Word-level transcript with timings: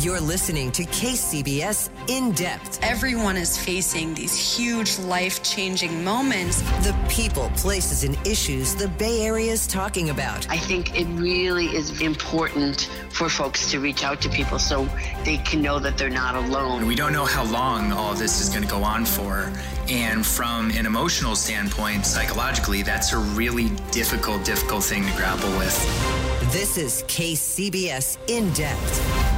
You're 0.00 0.20
listening 0.20 0.70
to 0.72 0.84
KCBS 0.84 1.90
In 2.06 2.30
Depth. 2.30 2.78
Everyone 2.84 3.36
is 3.36 3.58
facing 3.58 4.14
these 4.14 4.32
huge 4.56 4.96
life 5.00 5.42
changing 5.42 6.04
moments. 6.04 6.62
The 6.86 6.94
people, 7.08 7.50
places, 7.56 8.04
and 8.04 8.16
issues 8.24 8.76
the 8.76 8.86
Bay 8.86 9.22
Area 9.22 9.50
is 9.50 9.66
talking 9.66 10.10
about. 10.10 10.48
I 10.48 10.56
think 10.56 10.96
it 10.96 11.06
really 11.20 11.66
is 11.74 12.00
important 12.00 12.88
for 13.10 13.28
folks 13.28 13.72
to 13.72 13.80
reach 13.80 14.04
out 14.04 14.20
to 14.20 14.28
people 14.28 14.60
so 14.60 14.88
they 15.24 15.38
can 15.38 15.62
know 15.62 15.80
that 15.80 15.98
they're 15.98 16.10
not 16.10 16.36
alone. 16.36 16.86
We 16.86 16.94
don't 16.94 17.12
know 17.12 17.26
how 17.26 17.42
long 17.50 17.90
all 17.90 18.14
this 18.14 18.40
is 18.40 18.50
going 18.50 18.62
to 18.62 18.68
go 18.68 18.84
on 18.84 19.04
for. 19.04 19.52
And 19.88 20.24
from 20.24 20.70
an 20.70 20.86
emotional 20.86 21.34
standpoint, 21.34 22.06
psychologically, 22.06 22.82
that's 22.82 23.12
a 23.14 23.18
really 23.18 23.70
difficult, 23.90 24.44
difficult 24.44 24.84
thing 24.84 25.04
to 25.04 25.12
grapple 25.16 25.50
with. 25.58 26.52
This 26.52 26.78
is 26.78 27.02
KCBS 27.08 28.16
In 28.28 28.52
Depth. 28.52 29.37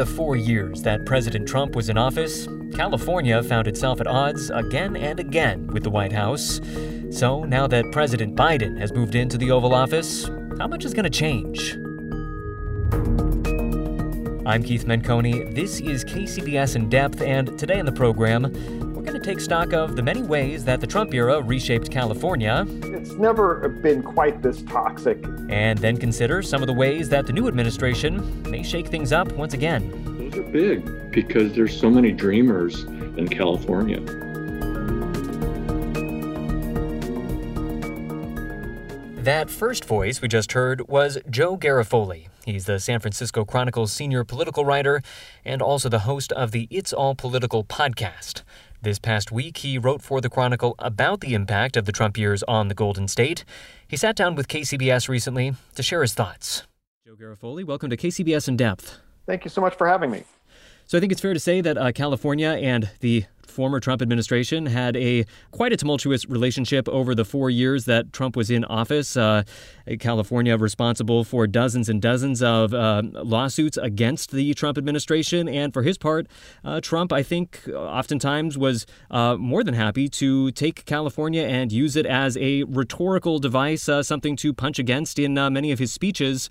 The 0.00 0.06
four 0.06 0.34
years 0.34 0.80
that 0.80 1.04
President 1.04 1.46
Trump 1.46 1.76
was 1.76 1.90
in 1.90 1.98
office, 1.98 2.48
California 2.72 3.42
found 3.42 3.68
itself 3.68 4.00
at 4.00 4.06
odds 4.06 4.48
again 4.48 4.96
and 4.96 5.20
again 5.20 5.66
with 5.66 5.82
the 5.82 5.90
White 5.90 6.10
House. 6.10 6.58
So 7.10 7.44
now 7.44 7.66
that 7.66 7.84
President 7.92 8.34
Biden 8.34 8.78
has 8.78 8.94
moved 8.94 9.14
into 9.14 9.36
the 9.36 9.50
Oval 9.50 9.74
Office, 9.74 10.30
how 10.56 10.68
much 10.68 10.86
is 10.86 10.94
going 10.94 11.04
to 11.04 11.10
change? 11.10 11.74
I'm 14.46 14.62
Keith 14.62 14.86
Menconi. 14.86 15.54
This 15.54 15.80
is 15.80 16.02
KCBS 16.02 16.76
in 16.76 16.88
Depth, 16.88 17.20
and 17.20 17.58
today 17.58 17.78
in 17.78 17.84
the 17.84 17.92
program, 17.92 18.89
we're 19.20 19.24
going 19.24 19.36
to 19.36 19.40
take 19.40 19.44
stock 19.44 19.72
of 19.74 19.96
the 19.96 20.02
many 20.02 20.22
ways 20.22 20.64
that 20.64 20.80
the 20.80 20.86
Trump 20.86 21.12
era 21.12 21.42
reshaped 21.42 21.90
California. 21.90 22.64
It's 22.84 23.12
never 23.12 23.68
been 23.68 24.02
quite 24.02 24.40
this 24.40 24.62
toxic. 24.62 25.22
And 25.50 25.78
then 25.78 25.98
consider 25.98 26.40
some 26.40 26.62
of 26.62 26.66
the 26.68 26.72
ways 26.72 27.10
that 27.10 27.26
the 27.26 27.32
new 27.34 27.46
administration 27.46 28.42
may 28.50 28.62
shake 28.62 28.86
things 28.86 29.12
up 29.12 29.30
once 29.32 29.52
again. 29.52 29.90
Those 30.18 30.38
are 30.38 30.50
big 30.50 31.10
because 31.10 31.52
there's 31.52 31.78
so 31.78 31.90
many 31.90 32.12
dreamers 32.12 32.84
in 32.84 33.28
California. 33.28 34.00
That 39.22 39.50
first 39.50 39.84
voice 39.84 40.22
we 40.22 40.28
just 40.28 40.52
heard 40.52 40.88
was 40.88 41.18
Joe 41.28 41.58
Garofoli. 41.58 42.28
He's 42.46 42.64
the 42.64 42.80
San 42.80 43.00
Francisco 43.00 43.44
Chronicle's 43.44 43.92
senior 43.92 44.24
political 44.24 44.64
writer 44.64 45.02
and 45.44 45.60
also 45.60 45.90
the 45.90 46.00
host 46.00 46.32
of 46.32 46.52
the 46.52 46.66
It's 46.70 46.94
All 46.94 47.14
Political 47.14 47.64
podcast. 47.64 48.44
This 48.82 48.98
past 48.98 49.30
week, 49.30 49.58
he 49.58 49.76
wrote 49.76 50.00
for 50.00 50.22
the 50.22 50.30
Chronicle 50.30 50.74
about 50.78 51.20
the 51.20 51.34
impact 51.34 51.76
of 51.76 51.84
the 51.84 51.92
Trump 51.92 52.16
years 52.16 52.42
on 52.44 52.68
the 52.68 52.74
Golden 52.74 53.08
State. 53.08 53.44
He 53.86 53.94
sat 53.94 54.16
down 54.16 54.34
with 54.34 54.48
KCBS 54.48 55.06
recently 55.06 55.52
to 55.74 55.82
share 55.82 56.00
his 56.00 56.14
thoughts. 56.14 56.62
Joe 57.06 57.14
Garofoli, 57.14 57.62
welcome 57.62 57.90
to 57.90 57.96
KCBS 57.98 58.48
in 58.48 58.56
Depth. 58.56 58.98
Thank 59.26 59.44
you 59.44 59.50
so 59.50 59.60
much 59.60 59.74
for 59.74 59.86
having 59.86 60.10
me. 60.10 60.24
So 60.86 60.96
I 60.96 61.00
think 61.02 61.12
it's 61.12 61.20
fair 61.20 61.34
to 61.34 61.40
say 61.40 61.60
that 61.60 61.76
uh, 61.76 61.92
California 61.92 62.52
and 62.52 62.88
the 63.00 63.26
former 63.50 63.80
Trump 63.80 64.02
administration 64.02 64.66
had 64.66 64.96
a 64.96 65.24
quite 65.50 65.72
a 65.72 65.76
tumultuous 65.76 66.26
relationship 66.28 66.88
over 66.88 67.14
the 67.14 67.24
four 67.24 67.50
years 67.50 67.84
that 67.84 68.12
Trump 68.12 68.36
was 68.36 68.50
in 68.50 68.64
office. 68.64 69.16
Uh, 69.16 69.42
California 69.98 70.56
responsible 70.56 71.24
for 71.24 71.46
dozens 71.46 71.88
and 71.88 72.00
dozens 72.00 72.42
of 72.42 72.72
uh, 72.72 73.02
lawsuits 73.12 73.76
against 73.76 74.30
the 74.30 74.54
Trump 74.54 74.78
administration, 74.78 75.48
and 75.48 75.72
for 75.72 75.82
his 75.82 75.98
part, 75.98 76.26
uh, 76.64 76.80
Trump, 76.80 77.12
I 77.12 77.22
think, 77.22 77.68
oftentimes 77.68 78.56
was 78.56 78.86
uh, 79.10 79.36
more 79.36 79.64
than 79.64 79.74
happy 79.74 80.08
to 80.08 80.50
take 80.52 80.84
California 80.84 81.42
and 81.42 81.72
use 81.72 81.96
it 81.96 82.06
as 82.06 82.36
a 82.36 82.62
rhetorical 82.64 83.38
device, 83.38 83.88
uh, 83.88 84.02
something 84.02 84.36
to 84.36 84.52
punch 84.52 84.78
against 84.78 85.18
in 85.18 85.36
uh, 85.36 85.50
many 85.50 85.72
of 85.72 85.78
his 85.78 85.92
speeches. 85.92 86.48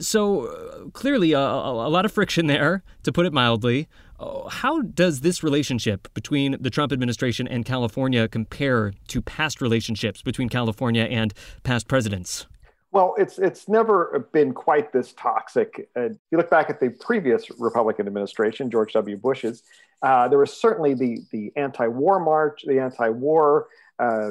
so 0.00 0.90
clearly, 0.92 1.32
a, 1.32 1.38
a 1.38 1.90
lot 1.90 2.04
of 2.04 2.12
friction 2.12 2.46
there, 2.46 2.82
to 3.02 3.12
put 3.12 3.26
it 3.26 3.32
mildly. 3.32 3.88
How 4.18 4.82
does 4.82 5.20
this 5.20 5.42
relationship 5.42 6.12
between 6.14 6.56
the 6.60 6.70
Trump 6.70 6.92
administration 6.92 7.46
and 7.46 7.64
California 7.64 8.26
compare 8.28 8.92
to 9.08 9.22
past 9.22 9.60
relationships 9.60 10.22
between 10.22 10.48
California 10.48 11.04
and 11.04 11.32
past 11.62 11.86
presidents? 11.86 12.46
Well, 12.90 13.14
it's 13.18 13.38
it's 13.38 13.68
never 13.68 14.28
been 14.32 14.54
quite 14.54 14.92
this 14.92 15.12
toxic. 15.12 15.90
Uh, 15.94 16.08
you 16.30 16.38
look 16.38 16.50
back 16.50 16.70
at 16.70 16.80
the 16.80 16.90
previous 16.90 17.50
Republican 17.58 18.06
administration, 18.06 18.70
George 18.70 18.94
W. 18.94 19.16
Bush's. 19.16 19.62
Uh, 20.02 20.26
there 20.28 20.38
was 20.38 20.52
certainly 20.52 20.94
the 20.94 21.20
the 21.30 21.52
anti-war 21.56 22.18
march, 22.18 22.62
the 22.66 22.80
anti-war 22.80 23.68
uh, 23.98 24.30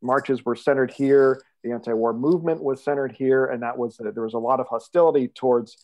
marches 0.00 0.44
were 0.44 0.54
centered 0.54 0.92
here. 0.92 1.42
The 1.64 1.72
anti-war 1.72 2.12
movement 2.12 2.62
was 2.62 2.84
centered 2.84 3.12
here, 3.12 3.46
and 3.46 3.62
that 3.64 3.76
was 3.76 3.98
uh, 4.00 4.12
there 4.12 4.22
was 4.22 4.34
a 4.34 4.38
lot 4.38 4.60
of 4.60 4.68
hostility 4.68 5.26
towards 5.28 5.76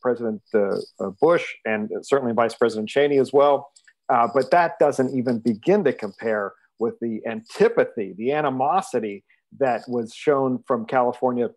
President 0.00 0.42
uh, 0.54 1.10
Bush 1.20 1.44
and 1.64 1.90
certainly 2.02 2.32
Vice 2.32 2.54
President 2.54 2.88
Cheney 2.88 3.18
as 3.18 3.32
well. 3.32 3.70
but 4.08 4.50
that 4.50 4.78
doesn't 4.78 5.16
even 5.16 5.38
begin 5.38 5.84
to 5.84 5.92
compare 5.92 6.52
with 6.78 6.98
the 7.00 7.20
antipathy, 7.26 8.14
the 8.16 8.32
animosity 8.32 9.24
that 9.58 9.82
was 9.88 10.12
shown 10.14 10.62
from 10.66 10.84
California 10.84 11.50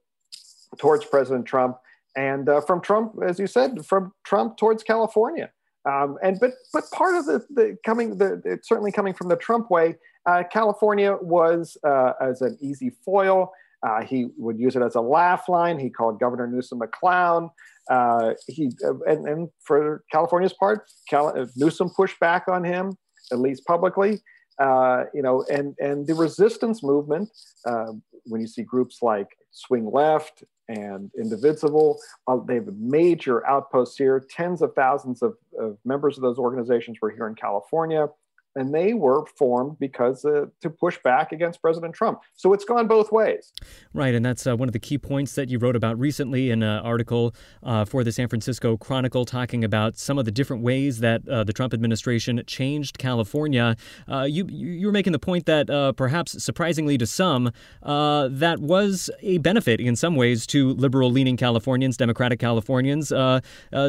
towards 0.78 1.06
President 1.06 1.46
Trump 1.46 1.78
and 2.16 2.50
uh, 2.50 2.62
from 2.62 2.82
Trump, 2.82 3.14
as 3.26 3.40
you 3.40 3.48
said, 3.48 3.86
from 3.86 4.12
Trump 4.26 4.58
towards 4.58 4.84
California. 4.84 5.52
Um, 5.88 6.18
and 6.22 6.38
but 6.40 6.52
but 6.74 6.84
part 6.92 7.16
of 7.16 7.26
the, 7.26 7.46
the 7.50 7.78
coming 7.86 8.18
the 8.18 8.60
certainly 8.64 8.92
coming 8.92 9.14
from 9.14 9.30
the 9.30 9.38
Trump 9.38 9.72
way, 9.72 9.96
uh, 10.26 10.44
California 10.52 11.16
was 11.22 11.78
uh, 11.86 12.14
as 12.20 12.42
an 12.42 12.58
easy 12.60 12.92
foil. 13.06 13.54
Uh, 13.86 14.04
he 14.04 14.28
would 14.38 14.60
use 14.60 14.76
it 14.76 14.82
as 14.82 14.96
a 14.96 15.02
laugh 15.02 15.48
line. 15.48 15.80
He 15.80 15.90
called 15.90 16.20
Governor 16.20 16.48
Newsom 16.48 16.82
a 16.82 16.88
clown. 16.88 17.50
Uh, 17.90 18.34
he 18.48 18.72
uh, 18.86 18.98
and, 19.08 19.28
and, 19.28 19.50
for 19.64 20.04
California's 20.12 20.54
part, 20.54 20.90
Cal- 21.10 21.38
uh, 21.38 21.46
Newsom 21.56 21.90
pushed 21.96 22.20
back 22.20 22.48
on 22.48 22.64
him, 22.64 22.98
at 23.32 23.40
least 23.40 23.66
publicly. 23.66 24.20
Uh, 24.60 25.04
you 25.14 25.22
know, 25.22 25.46
and 25.52 25.76
and 25.80 26.08
the 26.08 26.16
resistance 26.16 26.82
movement. 26.84 27.30
Uh, 27.66 27.94
when 28.26 28.42
you 28.42 28.48
see 28.48 28.64
groups 28.64 28.98
like 29.02 29.28
Swing 29.52 29.90
Left 29.90 30.44
and 30.68 31.10
Indivisible, 31.18 31.98
they 32.46 32.56
have 32.56 32.68
major 32.76 33.48
outposts 33.48 33.98
here. 33.98 34.26
Tens 34.30 34.62
of 34.62 34.74
thousands 34.76 35.22
of, 35.22 35.36
of 35.58 35.78
members 35.86 36.18
of 36.18 36.24
those 36.24 36.38
organizations 36.38 36.98
were 37.02 37.10
here 37.10 37.28
in 37.28 37.36
California 37.36 38.08
and 38.56 38.74
they 38.74 38.94
were 38.94 39.26
formed 39.38 39.78
because 39.80 40.26
uh, 40.26 40.46
to 40.62 40.70
push 40.70 40.98
back 41.04 41.32
against 41.32 41.62
President 41.62 41.94
Trump. 41.94 42.20
So 42.36 42.54
it's 42.54 42.66
gone 42.66 42.88
both 42.88 43.12
ways. 43.12 43.52
Right, 43.94 44.16
and 44.16 44.26
that's 44.26 44.48
uh, 44.48 44.56
one 44.56 44.68
of 44.68 44.74
the 44.74 44.80
key 44.80 44.98
points 44.98 45.36
that 45.36 45.50
you 45.50 45.60
wrote 45.60 45.76
about 45.76 45.98
recently 46.00 46.50
in 46.50 46.64
an 46.64 46.80
article 46.84 47.36
uh, 47.64 47.86
for 47.86 48.04
the 48.04 48.12
San 48.12 48.28
Francisco 48.28 48.78
Chronicle, 48.78 49.26
talking 49.26 49.64
about 49.64 49.98
some 49.98 50.18
of 50.18 50.26
the 50.26 50.32
different 50.32 50.64
ways 50.64 51.00
that 51.00 51.28
uh, 51.30 51.44
the 51.44 51.54
Trump 51.54 51.74
administration 51.74 52.42
changed 52.48 52.98
California. 52.98 53.76
Uh, 54.12 54.24
you 54.24 54.48
you 54.50 54.88
were 54.88 54.94
making 54.94 55.14
the 55.14 55.20
point 55.20 55.46
that 55.46 55.70
uh, 55.70 55.92
perhaps 55.92 56.44
surprisingly 56.44 56.98
to 56.98 57.06
some, 57.06 57.52
that 57.84 58.60
was 58.60 59.10
a 59.22 59.38
benefit 59.40 59.80
in 59.80 59.96
some 59.96 60.16
ways 60.16 60.48
to 60.48 60.74
liberal-leaning 60.74 61.38
Californians, 61.38 61.98
Democratic 61.98 62.40
Californians, 62.40 63.10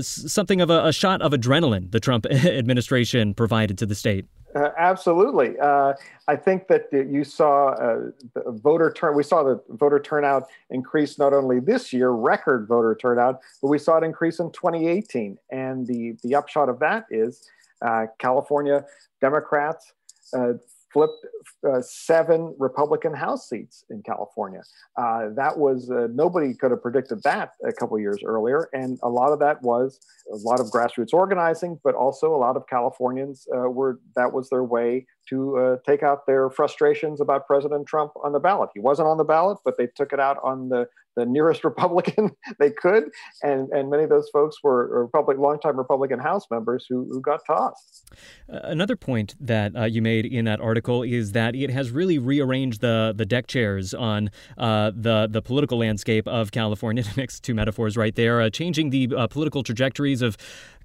something 0.00 0.60
of 0.60 0.70
a, 0.70 0.86
a 0.86 0.92
shot 0.92 1.22
of 1.22 1.32
adrenaline 1.32 1.90
the 1.90 2.00
Trump 2.00 2.26
administration 2.30 3.34
provided 3.34 3.78
to 3.78 3.86
the 3.86 3.94
state. 3.94 4.26
Uh, 4.58 4.72
absolutely. 4.76 5.56
Uh, 5.60 5.92
I 6.26 6.34
think 6.34 6.66
that 6.66 6.88
you 6.92 7.22
saw 7.22 7.68
uh, 7.74 8.10
voter 8.46 8.92
turn. 8.92 9.14
We 9.14 9.22
saw 9.22 9.44
the 9.44 9.62
voter 9.68 10.00
turnout 10.00 10.48
increase 10.70 11.16
not 11.16 11.32
only 11.32 11.60
this 11.60 11.92
year, 11.92 12.10
record 12.10 12.66
voter 12.66 12.96
turnout, 13.00 13.38
but 13.62 13.68
we 13.68 13.78
saw 13.78 13.98
it 13.98 14.04
increase 14.04 14.40
in 14.40 14.50
2018. 14.50 15.38
And 15.52 15.86
the 15.86 16.16
the 16.24 16.34
upshot 16.34 16.68
of 16.68 16.80
that 16.80 17.06
is 17.08 17.48
uh, 17.82 18.06
California 18.18 18.84
Democrats 19.20 19.92
uh, 20.36 20.54
flipped 20.92 21.26
uh, 21.68 21.80
seven 21.80 22.54
Republican 22.58 23.14
House 23.14 23.48
seats 23.48 23.84
in 23.90 24.02
California. 24.02 24.62
Uh, 24.96 25.28
that 25.36 25.56
was 25.56 25.90
uh, 25.90 26.08
nobody 26.12 26.54
could 26.54 26.70
have 26.70 26.82
predicted 26.82 27.22
that 27.24 27.52
a 27.66 27.72
couple 27.72 27.98
years 27.98 28.18
earlier, 28.24 28.68
and 28.72 28.98
a 29.02 29.08
lot 29.08 29.32
of 29.32 29.38
that 29.40 29.62
was 29.62 30.00
a 30.32 30.36
lot 30.36 30.60
of 30.60 30.66
grassroots 30.66 31.12
organizing, 31.12 31.78
but 31.84 31.94
also 31.94 32.34
a 32.34 32.36
lot 32.36 32.56
of 32.56 32.66
Californians 32.68 33.46
uh, 33.54 33.68
were 33.70 34.00
that 34.16 34.32
was 34.32 34.48
their 34.50 34.64
way 34.64 35.06
to 35.28 35.56
uh, 35.56 35.76
take 35.86 36.02
out 36.02 36.26
their 36.26 36.50
frustrations 36.50 37.20
about 37.20 37.46
President 37.46 37.86
Trump 37.86 38.12
on 38.24 38.32
the 38.32 38.40
ballot. 38.40 38.70
He 38.74 38.80
wasn't 38.80 39.08
on 39.08 39.18
the 39.18 39.24
ballot, 39.24 39.58
but 39.64 39.76
they 39.76 39.88
took 39.94 40.12
it 40.12 40.20
out 40.20 40.38
on 40.42 40.68
the, 40.68 40.86
the 41.16 41.26
nearest 41.26 41.64
Republican 41.70 42.30
they 42.58 42.70
could. 42.70 43.10
And, 43.42 43.68
and 43.70 43.90
many 43.90 44.04
of 44.04 44.10
those 44.10 44.28
folks 44.30 44.56
were 44.62 45.02
Republic, 45.04 45.38
longtime 45.38 45.76
Republican 45.76 46.18
House 46.18 46.44
members 46.50 46.86
who, 46.88 47.06
who 47.10 47.20
got 47.20 47.40
tossed. 47.46 48.10
another 48.48 48.96
point 48.96 49.34
that 49.40 49.76
uh, 49.76 49.84
you 49.84 50.02
made 50.02 50.26
in 50.26 50.44
that 50.46 50.60
article 50.60 51.02
is 51.02 51.32
that 51.32 51.54
it 51.54 51.70
has 51.70 51.90
really 51.90 52.18
rearranged 52.18 52.80
the, 52.80 53.12
the 53.16 53.26
deck 53.26 53.46
chairs 53.46 53.94
on 53.94 54.30
uh, 54.56 54.90
the, 54.94 55.28
the 55.30 55.42
political 55.42 55.78
landscape 55.78 56.26
of 56.26 56.50
California. 56.50 57.04
Mix 57.16 57.40
two 57.40 57.54
metaphors 57.54 57.96
right 57.96 58.14
there, 58.14 58.40
uh, 58.40 58.50
changing 58.50 58.90
the 58.90 59.08
uh, 59.16 59.26
political 59.26 59.62
trajectories 59.62 60.22
of 60.22 60.36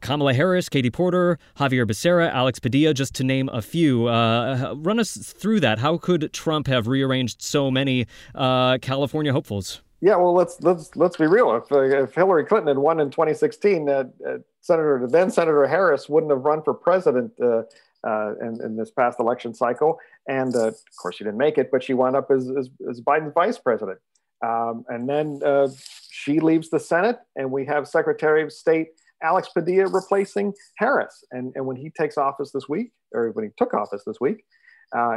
Kamala 0.03 0.33
Harris, 0.33 0.67
Katie 0.67 0.91
Porter, 0.91 1.39
Xavier 1.57 1.85
Becerra, 1.85 2.29
Alex 2.31 2.59
Padilla, 2.59 2.94
just 2.94 3.15
to 3.15 3.23
name 3.23 3.50
a 3.51 3.61
few. 3.61 4.07
Uh, 4.07 4.75
run 4.77 5.00
us 5.00 5.15
through 5.15 5.61
that. 5.61 5.79
How 5.79 5.97
could 5.97 6.31
Trump 6.33 6.67
have 6.67 6.88
rearranged 6.88 7.41
so 7.41 7.71
many 7.71 8.05
uh, 8.35 8.77
California 8.79 9.31
hopefuls? 9.31 9.81
Yeah, 10.01 10.17
well, 10.17 10.33
let's 10.33 10.61
let's 10.61 10.94
let's 10.97 11.15
be 11.15 11.25
real. 11.25 11.55
If, 11.55 11.71
if 11.71 12.13
Hillary 12.13 12.44
Clinton 12.44 12.67
had 12.67 12.77
won 12.77 13.00
in 13.00 13.09
2016, 13.09 13.88
uh, 13.88 14.03
uh, 14.27 14.38
Senator 14.59 15.07
then 15.09 15.31
Senator 15.31 15.65
Harris 15.65 16.09
wouldn't 16.09 16.31
have 16.33 16.41
run 16.41 16.61
for 16.61 16.73
president 16.73 17.31
uh, 17.41 17.61
uh, 18.03 18.33
in, 18.41 18.61
in, 18.61 18.75
this 18.75 18.91
past 18.91 19.21
election 19.21 19.53
cycle, 19.53 19.97
and 20.27 20.53
of 20.53 20.75
course 21.01 21.15
she 21.15 21.23
didn't 21.23 21.38
make 21.38 21.57
it, 21.57 21.71
but 21.71 21.81
she 21.81 21.94
wound 21.94 22.17
up 22.17 22.29
as, 22.29 22.50
as, 22.50 22.69
as 22.89 23.00
Biden's 23.00 23.31
vice 23.33 23.57
president. 23.57 24.00
Um, 24.45 24.83
and 24.89 25.07
then 25.07 25.39
she 26.11 26.41
leaves 26.41 26.69
the 26.69 26.81
Senate, 26.81 27.19
and 27.38 27.50
we 27.50 27.65
have 27.65 27.88
Secretary 27.88 28.44
of 28.44 28.51
State 28.51 28.89
Alex 29.23 29.49
Padilla 29.49 29.87
replacing 29.87 30.53
Harris. 30.77 31.23
And, 31.31 31.53
and 31.55 31.65
when 31.65 31.75
he 31.75 31.89
takes 31.89 32.17
office 32.17 32.51
this 32.51 32.67
week, 32.67 32.91
or 33.13 33.31
when 33.31 33.45
he 33.45 33.51
took 33.57 33.73
office 33.73 34.03
this 34.05 34.19
week, 34.19 34.43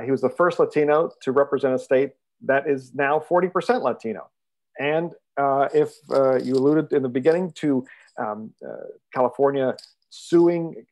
he 0.05 0.11
was 0.11 0.21
the 0.21 0.31
first 0.31 0.59
Latino 0.59 1.11
to 1.23 1.33
represent 1.33 1.75
a 1.75 1.79
state 1.79 2.13
that 2.43 2.69
is 2.69 2.95
now 2.95 3.23
40% 3.29 3.83
Latino. 3.83 4.31
And 4.79 5.13
uh, 5.37 5.69
if 5.75 5.95
uh, 6.11 6.39
you 6.39 6.55
alluded 6.55 6.93
in 6.93 7.03
the 7.03 7.09
beginning 7.09 7.53
to 7.53 7.87
um, 8.19 8.53
uh, 8.67 8.87
California 9.13 9.77
suing 10.11 10.87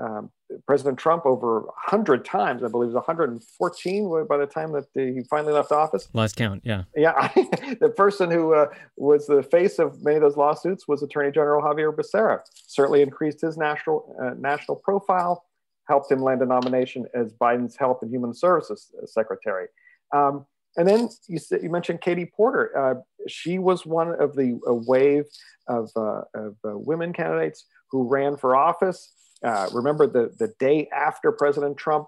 um, 0.00 0.30
President 0.66 0.98
Trump 0.98 1.26
over 1.26 1.60
100 1.62 2.24
times, 2.24 2.62
I 2.62 2.68
believe 2.68 2.90
it 2.90 2.94
was 2.94 3.06
114 3.06 4.26
by 4.28 4.36
the 4.36 4.46
time 4.46 4.72
that 4.72 4.86
he 4.94 5.22
finally 5.28 5.52
left 5.52 5.72
office. 5.72 6.08
Last 6.12 6.36
count, 6.36 6.62
yeah. 6.64 6.84
Yeah. 6.94 7.28
the 7.80 7.92
person 7.96 8.30
who 8.30 8.54
uh, 8.54 8.66
was 8.96 9.26
the 9.26 9.42
face 9.42 9.78
of 9.78 10.02
many 10.02 10.16
of 10.16 10.22
those 10.22 10.36
lawsuits 10.36 10.86
was 10.86 11.02
Attorney 11.02 11.32
General 11.32 11.62
Xavier 11.62 11.92
Becerra. 11.92 12.40
Certainly 12.66 13.02
increased 13.02 13.40
his 13.40 13.56
national, 13.56 14.16
uh, 14.22 14.34
national 14.38 14.76
profile, 14.76 15.44
helped 15.88 16.10
him 16.10 16.20
land 16.22 16.42
a 16.42 16.46
nomination 16.46 17.06
as 17.14 17.32
Biden's 17.32 17.76
Health 17.76 17.98
and 18.02 18.10
Human 18.10 18.34
Services 18.34 18.92
Secretary. 19.06 19.66
Um, 20.14 20.46
and 20.76 20.86
then 20.86 21.08
you, 21.26 21.38
you 21.62 21.70
mentioned 21.70 22.00
Katie 22.00 22.26
Porter. 22.26 22.76
Uh, 22.76 22.94
she 23.28 23.58
was 23.58 23.86
one 23.86 24.20
of 24.20 24.36
the 24.36 24.58
wave 24.64 25.24
of, 25.68 25.90
uh, 25.96 26.22
of 26.34 26.56
uh, 26.64 26.76
women 26.78 27.12
candidates 27.12 27.64
who 27.90 28.08
ran 28.08 28.36
for 28.36 28.54
office. 28.54 29.12
Uh, 29.42 29.68
remember 29.72 30.06
the, 30.06 30.34
the 30.38 30.52
day 30.58 30.88
after 30.94 31.32
President 31.32 31.76
Trump 31.76 32.06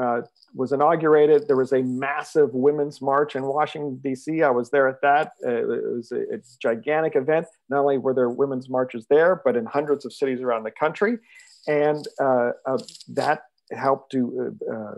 uh, 0.00 0.22
was 0.54 0.72
inaugurated, 0.72 1.46
there 1.46 1.56
was 1.56 1.72
a 1.72 1.82
massive 1.82 2.54
women's 2.54 3.02
march 3.02 3.36
in 3.36 3.42
Washington, 3.44 4.00
D.C. 4.02 4.42
I 4.42 4.50
was 4.50 4.70
there 4.70 4.88
at 4.88 5.00
that. 5.02 5.32
Uh, 5.44 5.50
it 5.50 5.94
was 5.94 6.12
a, 6.12 6.36
a 6.36 6.38
gigantic 6.60 7.16
event. 7.16 7.46
Not 7.68 7.80
only 7.80 7.98
were 7.98 8.14
there 8.14 8.30
women's 8.30 8.68
marches 8.68 9.06
there, 9.10 9.42
but 9.44 9.56
in 9.56 9.66
hundreds 9.66 10.04
of 10.04 10.12
cities 10.12 10.40
around 10.40 10.64
the 10.64 10.70
country. 10.70 11.18
And 11.66 12.06
that 13.08 13.42
helped 13.72 14.12
to 14.12 14.56
uh, 14.70 14.74
uh, 14.74 14.94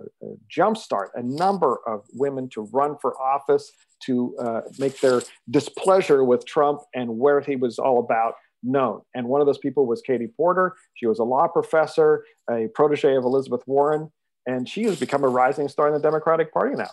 jumpstart 0.54 1.08
a 1.14 1.22
number 1.22 1.78
of 1.86 2.06
women 2.12 2.48
to 2.50 2.62
run 2.72 2.96
for 3.00 3.20
office, 3.20 3.72
to 4.00 4.36
uh, 4.38 4.60
make 4.78 5.00
their 5.00 5.22
displeasure 5.50 6.24
with 6.24 6.46
Trump 6.46 6.80
and 6.94 7.18
where 7.18 7.40
he 7.40 7.56
was 7.56 7.78
all 7.78 7.98
about 7.98 8.34
known. 8.62 9.02
And 9.14 9.26
one 9.26 9.40
of 9.40 9.46
those 9.46 9.58
people 9.58 9.86
was 9.86 10.02
Katie 10.02 10.28
Porter. 10.36 10.74
She 10.94 11.06
was 11.06 11.18
a 11.18 11.24
law 11.24 11.48
professor, 11.48 12.24
a 12.50 12.68
protege 12.74 13.16
of 13.16 13.24
Elizabeth 13.24 13.62
Warren, 13.66 14.10
and 14.46 14.68
she 14.68 14.84
has 14.84 14.98
become 14.98 15.24
a 15.24 15.28
rising 15.28 15.68
star 15.68 15.88
in 15.88 15.94
the 15.94 16.00
Democratic 16.00 16.52
Party 16.52 16.76
now. 16.76 16.90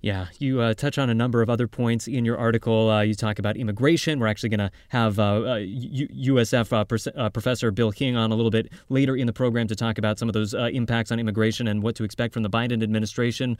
Yeah, 0.00 0.26
you 0.38 0.60
uh, 0.60 0.74
touch 0.74 0.96
on 0.96 1.10
a 1.10 1.14
number 1.14 1.42
of 1.42 1.50
other 1.50 1.66
points 1.66 2.06
in 2.06 2.24
your 2.24 2.38
article. 2.38 2.88
Uh, 2.88 3.00
you 3.00 3.14
talk 3.14 3.40
about 3.40 3.56
immigration. 3.56 4.20
We're 4.20 4.28
actually 4.28 4.50
going 4.50 4.60
to 4.60 4.70
have 4.90 5.18
uh, 5.18 5.56
U- 5.60 6.34
USF 6.34 6.72
uh, 6.72 7.20
uh, 7.20 7.30
Professor 7.30 7.72
Bill 7.72 7.90
Hing 7.90 8.16
on 8.16 8.30
a 8.30 8.36
little 8.36 8.52
bit 8.52 8.70
later 8.88 9.16
in 9.16 9.26
the 9.26 9.32
program 9.32 9.66
to 9.66 9.74
talk 9.74 9.98
about 9.98 10.20
some 10.20 10.28
of 10.28 10.34
those 10.34 10.54
uh, 10.54 10.68
impacts 10.72 11.10
on 11.10 11.18
immigration 11.18 11.66
and 11.66 11.82
what 11.82 11.96
to 11.96 12.04
expect 12.04 12.32
from 12.32 12.44
the 12.44 12.50
Biden 12.50 12.80
administration. 12.80 13.58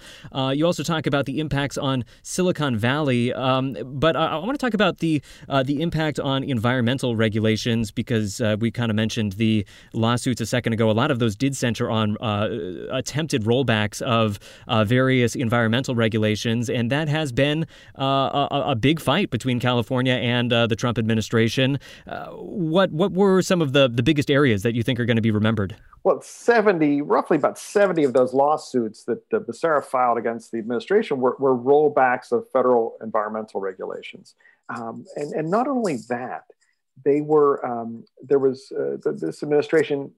you 0.52 0.64
also 0.64 0.84
talk 0.84 1.08
about 1.08 1.26
the 1.26 1.40
impacts 1.40 1.76
on 1.76 2.04
Silicon 2.22 2.76
Valley, 2.76 3.32
um, 3.32 3.76
but 3.84 4.14
I, 4.14 4.26
I 4.26 4.36
want 4.36 4.52
to 4.52 4.64
talk 4.64 4.74
about 4.74 4.98
the 4.98 5.20
the 5.64 5.82
impact 5.82 6.20
on 6.20 6.44
environmental 6.44 7.16
regulations 7.16 7.90
because 7.90 8.40
we 8.60 8.70
kind 8.70 8.90
of 8.90 8.96
mentioned 8.96 9.32
the 9.32 9.66
lawsuits 9.92 10.40
a 10.40 10.46
second 10.46 10.72
ago. 10.72 10.88
A 10.88 10.92
lot 10.92 11.10
of 11.10 11.18
those 11.18 11.34
did 11.34 11.56
center 11.56 11.90
on 11.90 12.16
attempted 12.92 13.42
rollbacks 13.42 14.00
of 14.02 14.38
various 14.86 15.34
environmental 15.34 15.96
regulations 15.96 16.27
regulations, 16.28 16.68
and 16.68 16.90
that 16.90 17.08
has 17.08 17.32
been 17.32 17.66
uh, 17.98 18.48
a, 18.50 18.70
a, 18.70 18.74
big 18.74 19.00
fight 19.00 19.30
between 19.30 19.60
California 19.60 20.14
and 20.14 20.52
uh, 20.52 20.66
the 20.66 20.76
Trump 20.76 20.98
administration. 20.98 21.78
Uh, 22.06 22.26
what 22.30 22.90
what 22.92 23.12
were 23.12 23.42
some 23.42 23.62
of 23.62 23.72
the, 23.72 23.88
the 23.88 24.02
biggest 24.02 24.30
areas 24.30 24.62
that 24.62 24.74
you 24.74 24.82
think 24.82 25.00
are 25.00 25.06
going 25.06 25.16
to 25.16 25.22
be 25.22 25.30
remembered? 25.30 25.76
Well, 26.04 26.20
70, 26.22 27.02
roughly 27.02 27.36
about 27.36 27.58
70 27.58 28.04
of 28.04 28.12
those 28.12 28.32
lawsuits 28.32 29.04
that 29.04 29.22
uh, 29.32 29.40
Becerra 29.40 29.84
filed 29.84 30.18
against 30.18 30.52
the 30.52 30.58
administration 30.58 31.18
were, 31.18 31.36
were 31.38 31.56
rollbacks 31.56 32.30
of 32.32 32.48
federal 32.50 32.96
environmental 33.02 33.60
regulations. 33.60 34.34
Um, 34.68 35.04
and, 35.16 35.32
and 35.32 35.50
not 35.50 35.66
only 35.66 35.98
that, 36.08 36.44
they 37.04 37.20
were, 37.20 37.64
um, 37.66 38.04
there 38.22 38.38
was, 38.38 38.72
uh, 38.72 38.96
this 39.04 39.42
administration 39.42 40.12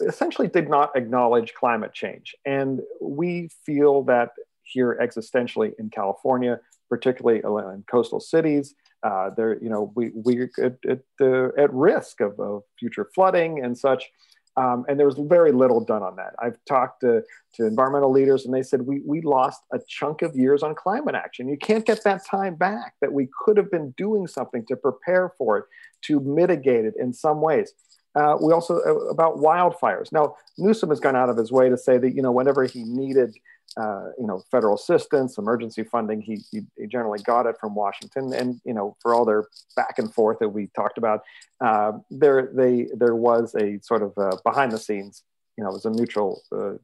essentially 0.00 0.48
did 0.48 0.68
not 0.68 0.90
acknowledge 0.96 1.54
climate 1.54 1.92
change. 1.92 2.34
And 2.44 2.80
we 3.00 3.48
feel 3.64 4.02
that 4.04 4.30
here 4.64 4.98
existentially 5.00 5.72
in 5.78 5.90
California, 5.90 6.60
particularly 6.88 7.40
in 7.40 7.84
coastal 7.90 8.20
cities. 8.20 8.74
Uh, 9.02 9.30
there, 9.36 9.62
you 9.62 9.68
know, 9.68 9.92
we 9.94 10.10
we're 10.14 10.50
at, 10.62 10.76
at, 10.88 11.00
uh, 11.20 11.48
at 11.58 11.72
risk 11.72 12.20
of, 12.20 12.38
of, 12.40 12.62
future 12.78 13.10
flooding 13.14 13.62
and 13.62 13.76
such. 13.76 14.10
Um, 14.56 14.84
and 14.88 14.98
there 14.98 15.06
was 15.06 15.18
very 15.18 15.50
little 15.52 15.84
done 15.84 16.02
on 16.02 16.16
that. 16.16 16.34
I've 16.38 16.56
talked 16.64 17.00
to, 17.00 17.22
to 17.54 17.66
environmental 17.66 18.12
leaders, 18.12 18.46
and 18.46 18.54
they 18.54 18.62
said 18.62 18.82
we, 18.82 19.02
we 19.04 19.20
lost 19.20 19.62
a 19.72 19.80
chunk 19.88 20.22
of 20.22 20.36
years 20.36 20.62
on 20.62 20.76
climate 20.76 21.16
action. 21.16 21.48
You 21.48 21.58
can't 21.58 21.84
get 21.84 22.04
that 22.04 22.24
time 22.24 22.54
back 22.54 22.94
that 23.00 23.12
we 23.12 23.28
could 23.44 23.56
have 23.56 23.70
been 23.70 23.90
doing 23.96 24.28
something 24.28 24.64
to 24.66 24.76
prepare 24.76 25.32
for 25.36 25.58
it, 25.58 25.64
to 26.02 26.20
mitigate 26.20 26.84
it 26.84 26.94
in 26.98 27.12
some 27.12 27.40
ways. 27.40 27.72
Uh, 28.14 28.36
we 28.40 28.52
also 28.52 28.76
uh, 28.86 28.94
about 29.10 29.38
wildfires. 29.38 30.12
Now 30.12 30.36
Newsom 30.56 30.90
has 30.90 31.00
gone 31.00 31.16
out 31.16 31.28
of 31.28 31.36
his 31.36 31.50
way 31.50 31.68
to 31.68 31.76
say 31.76 31.98
that 31.98 32.14
you 32.14 32.22
know 32.22 32.30
whenever 32.30 32.64
he 32.64 32.84
needed 32.84 33.34
uh, 33.76 34.10
you 34.18 34.26
know, 34.26 34.42
federal 34.50 34.74
assistance, 34.76 35.38
emergency 35.38 35.82
funding. 35.82 36.20
He, 36.20 36.40
he, 36.50 36.62
he, 36.76 36.86
generally 36.86 37.20
got 37.22 37.46
it 37.46 37.56
from 37.58 37.74
Washington, 37.74 38.32
and 38.32 38.60
you 38.64 38.72
know, 38.72 38.96
for 39.00 39.14
all 39.14 39.24
their 39.24 39.48
back 39.74 39.98
and 39.98 40.12
forth 40.12 40.38
that 40.38 40.50
we 40.50 40.68
talked 40.76 40.98
about, 40.98 41.22
uh, 41.60 41.92
there 42.10 42.50
they 42.54 42.88
there 42.96 43.16
was 43.16 43.54
a 43.56 43.80
sort 43.82 44.02
of 44.02 44.12
uh, 44.16 44.36
behind 44.44 44.72
the 44.72 44.78
scenes. 44.78 45.22
You 45.56 45.64
know, 45.64 45.70
it 45.70 45.74
was 45.74 45.84
a 45.84 45.90
mutual 45.90 46.42
uh, 46.52 46.74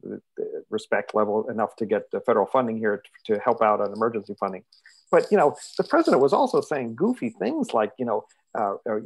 respect 0.69 1.13
level 1.13 1.49
enough 1.49 1.75
to 1.77 1.85
get 1.85 2.09
the 2.11 2.21
federal 2.21 2.45
funding 2.45 2.77
here 2.77 3.03
to, 3.25 3.33
to 3.33 3.41
help 3.41 3.61
out 3.61 3.81
on 3.81 3.91
emergency 3.93 4.35
funding. 4.39 4.63
But 5.11 5.31
you 5.31 5.37
know, 5.37 5.55
the 5.77 5.83
president 5.83 6.21
was 6.21 6.33
also 6.33 6.61
saying 6.61 6.95
goofy 6.95 7.29
things 7.29 7.73
like, 7.73 7.91
you 7.97 8.05
know, 8.05 8.25
uh, 8.57 8.75
uh 8.89 8.99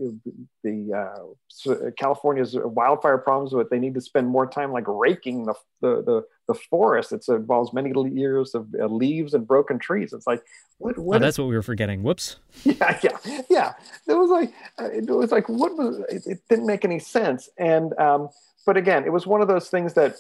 the 0.64 0.94
uh, 0.94 1.92
California's 1.98 2.56
wildfire 2.56 3.18
problems, 3.18 3.54
but 3.54 3.70
they 3.70 3.80
need 3.80 3.94
to 3.94 4.02
spend 4.02 4.28
more 4.28 4.48
time 4.48 4.72
like 4.72 4.86
raking 4.88 5.46
the 5.46 5.54
the 5.82 6.02
the, 6.04 6.24
the 6.48 6.54
forest. 6.54 7.12
It 7.12 7.26
involves 7.28 7.74
many 7.74 7.94
years 8.12 8.56
of 8.56 8.68
uh, 8.80 8.88
leaves 8.88 9.34
and 9.34 9.48
broken 9.48 9.80
trees. 9.80 10.14
It's 10.14 10.28
like 10.28 10.44
what? 10.78 10.98
what 10.98 11.18
oh, 11.18 11.20
that's 11.20 11.38
what 11.38 11.48
we 11.48 11.56
were 11.56 11.62
forgetting. 11.62 12.04
Whoops. 12.04 12.38
Yeah, 12.64 13.00
yeah, 13.04 13.42
yeah. 13.50 13.74
It 14.08 14.14
was 14.14 14.30
like 14.30 14.54
uh, 14.80 14.90
it 14.92 15.10
was 15.10 15.32
like 15.32 15.48
what 15.48 15.78
was 15.78 16.00
it, 16.10 16.24
it 16.26 16.40
didn't 16.50 16.66
make 16.66 16.84
any 16.84 17.00
sense. 17.00 17.50
And 17.58 17.98
um, 18.00 18.30
but 18.66 18.78
again, 18.78 19.06
it 19.06 19.12
was 19.12 19.28
one 19.28 19.42
of 19.42 19.48
those 19.48 19.70
things 19.70 19.94
that 19.94 20.16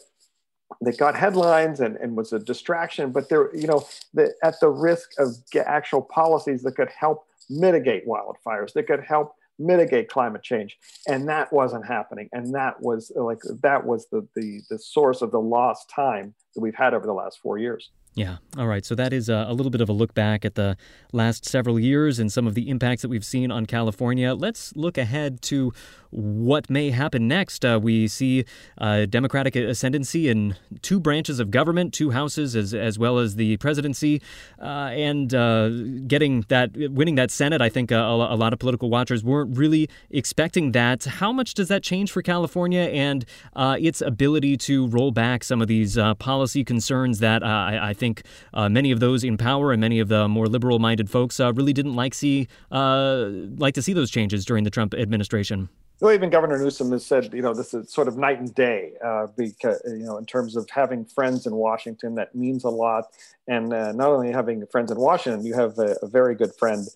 that 0.81 0.97
got 0.97 1.15
headlines 1.15 1.79
and, 1.79 1.95
and 1.97 2.15
was 2.15 2.33
a 2.33 2.39
distraction, 2.39 3.11
but 3.11 3.29
there, 3.29 3.55
you 3.55 3.67
know, 3.67 3.85
the, 4.13 4.33
at 4.43 4.59
the 4.59 4.69
risk 4.69 5.11
of 5.19 5.35
actual 5.65 6.01
policies 6.01 6.63
that 6.63 6.75
could 6.75 6.89
help 6.89 7.27
mitigate 7.49 8.07
wildfires, 8.07 8.73
that 8.73 8.87
could 8.87 9.03
help 9.03 9.35
mitigate 9.57 10.09
climate 10.09 10.43
change. 10.43 10.77
And 11.07 11.27
that 11.29 11.51
wasn't 11.53 11.85
happening. 11.85 12.29
And 12.33 12.53
that 12.55 12.81
was 12.81 13.11
like 13.15 13.39
that 13.61 13.85
was 13.85 14.07
the 14.11 14.27
the, 14.35 14.61
the 14.69 14.79
source 14.79 15.21
of 15.21 15.31
the 15.31 15.39
lost 15.39 15.89
time 15.89 16.33
that 16.53 16.61
we've 16.61 16.75
had 16.75 16.93
over 16.93 17.05
the 17.05 17.13
last 17.13 17.39
four 17.41 17.57
years 17.57 17.91
yeah. 18.15 18.37
All 18.57 18.67
right. 18.67 18.85
So 18.85 18.95
that 18.95 19.11
is 19.11 19.27
a, 19.27 19.51
little 19.51 19.69
bit 19.69 19.81
of 19.81 19.89
a 19.89 19.93
look 19.93 20.13
back 20.13 20.45
at 20.45 20.55
the 20.55 20.77
last 21.11 21.45
several 21.45 21.77
years 21.77 22.17
and 22.17 22.31
some 22.31 22.47
of 22.47 22.53
the 22.55 22.69
impacts 22.69 23.01
that 23.01 23.09
we've 23.09 23.25
seen 23.25 23.51
on 23.51 23.65
California. 23.65 24.33
Let's 24.33 24.73
look 24.75 24.97
ahead 24.97 25.41
to 25.43 25.73
what 26.15 26.69
may 26.69 26.91
happen 26.91 27.27
next. 27.27 27.65
Uh, 27.65 27.77
we 27.81 28.07
see 28.07 28.45
uh, 28.77 29.05
Democratic 29.05 29.55
ascendancy 29.55 30.29
in 30.29 30.55
two 30.81 30.99
branches 30.99 31.41
of 31.41 31.51
government, 31.51 31.93
two 31.93 32.11
houses, 32.11 32.55
as, 32.55 32.73
as 32.73 32.97
well 32.97 33.19
as 33.19 33.35
the 33.35 33.57
presidency, 33.57 34.21
uh, 34.61 34.91
and 34.93 35.33
uh, 35.33 35.67
getting 36.07 36.45
that, 36.47 36.71
winning 36.75 37.15
that 37.15 37.31
Senate. 37.31 37.61
I 37.61 37.67
think 37.67 37.91
uh, 37.91 37.95
a, 37.95 38.33
a, 38.33 38.37
lot 38.37 38.53
of 38.53 38.59
political 38.59 38.89
watchers 38.89 39.25
weren't 39.25 39.57
really 39.57 39.89
expecting 40.09 40.71
that. 40.71 41.03
How 41.03 41.33
much 41.33 41.53
does 41.53 41.67
that 41.67 41.83
change 41.83 42.11
for 42.11 42.21
California 42.21 42.83
and 42.83 43.25
uh, 43.53 43.75
its 43.79 44.01
ability 44.01 44.55
to 44.57 44.87
roll 44.87 45.11
back 45.11 45.43
some 45.43 45.61
of 45.61 45.67
these 45.67 45.97
policy 46.19 46.63
concerns 46.63 47.19
that 47.19 47.43
I, 47.43 47.89
I 47.89 47.93
think 47.93 48.04
think 48.05 48.23
uh, 48.53 48.69
many 48.69 48.91
of 48.91 48.99
those 48.99 49.23
in 49.23 49.37
power 49.37 49.71
and 49.71 49.81
many 49.81 49.99
of 49.99 50.07
the 50.09 50.27
more 50.27 50.47
liberal-minded 50.47 51.09
folks 51.09 51.39
uh, 51.39 51.51
really 51.53 51.73
didn't 51.73 51.95
like 51.95 52.13
see 52.13 52.47
uh, 52.71 53.29
like 53.57 53.73
to 53.73 53.81
see 53.81 53.93
those 53.93 54.11
changes 54.11 54.45
during 54.45 54.63
the 54.63 54.69
Trump 54.69 54.93
administration. 54.93 55.69
well, 56.01 56.13
even 56.13 56.29
Governor 56.29 56.57
Newsom 56.59 56.91
has 56.91 57.05
said, 57.05 57.33
you 57.33 57.41
know, 57.41 57.53
this 57.53 57.73
is 57.73 57.91
sort 57.91 58.07
of 58.07 58.17
night 58.17 58.39
and 58.39 58.53
day, 58.53 58.81
uh, 59.03 59.27
because 59.37 59.81
you 59.85 60.05
know, 60.07 60.17
in 60.17 60.25
terms 60.25 60.55
of 60.55 60.69
having 60.69 61.05
friends 61.05 61.47
in 61.47 61.53
Washington, 61.55 62.15
that 62.15 62.35
means 62.35 62.63
a 62.63 62.69
lot. 62.69 63.05
And 63.47 63.73
uh, 63.73 63.91
not 63.93 64.09
only 64.09 64.31
having 64.31 64.65
friends 64.67 64.91
in 64.91 64.99
Washington, 64.99 65.45
you 65.45 65.55
have 65.55 65.73
a, 65.79 65.95
a 66.01 66.07
very 66.07 66.35
good 66.35 66.53
friend 66.61 66.87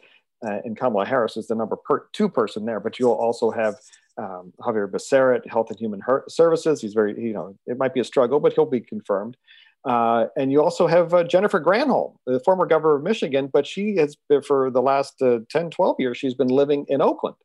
uh, 0.45 0.59
in 0.65 0.75
Kamala 0.75 1.05
Harris, 1.05 1.37
is 1.37 1.47
the 1.47 1.55
number 1.55 1.75
per, 1.75 2.07
two 2.17 2.29
person 2.29 2.65
there. 2.65 2.79
But 2.79 2.99
you'll 2.99 3.21
also 3.27 3.51
have 3.51 3.75
um, 4.17 4.53
Xavier 4.63 4.87
Becerra, 4.87 5.35
Health 5.49 5.69
and 5.71 5.79
Human 5.79 6.01
Services. 6.27 6.81
He's 6.81 6.93
very, 6.93 7.13
you 7.27 7.33
know, 7.33 7.55
it 7.65 7.77
might 7.77 7.93
be 7.93 8.01
a 8.01 8.09
struggle, 8.13 8.39
but 8.39 8.53
he'll 8.53 8.65
be 8.65 8.81
confirmed. 8.81 9.37
Uh, 9.85 10.25
and 10.35 10.51
you 10.51 10.61
also 10.61 10.87
have 10.87 11.13
uh, 11.13 11.23
Jennifer 11.23 11.59
Granholm, 11.59 12.15
the 12.25 12.39
former 12.41 12.65
governor 12.65 12.95
of 12.95 13.03
Michigan, 13.03 13.49
but 13.51 13.65
she 13.65 13.95
has, 13.95 14.17
been, 14.27 14.41
for 14.41 14.69
the 14.69 14.81
last 14.81 15.21
uh, 15.21 15.39
10, 15.49 15.69
12 15.69 15.95
years, 15.99 16.17
she's 16.17 16.33
been 16.33 16.49
living 16.49 16.85
in 16.89 17.01
Oakland 17.01 17.35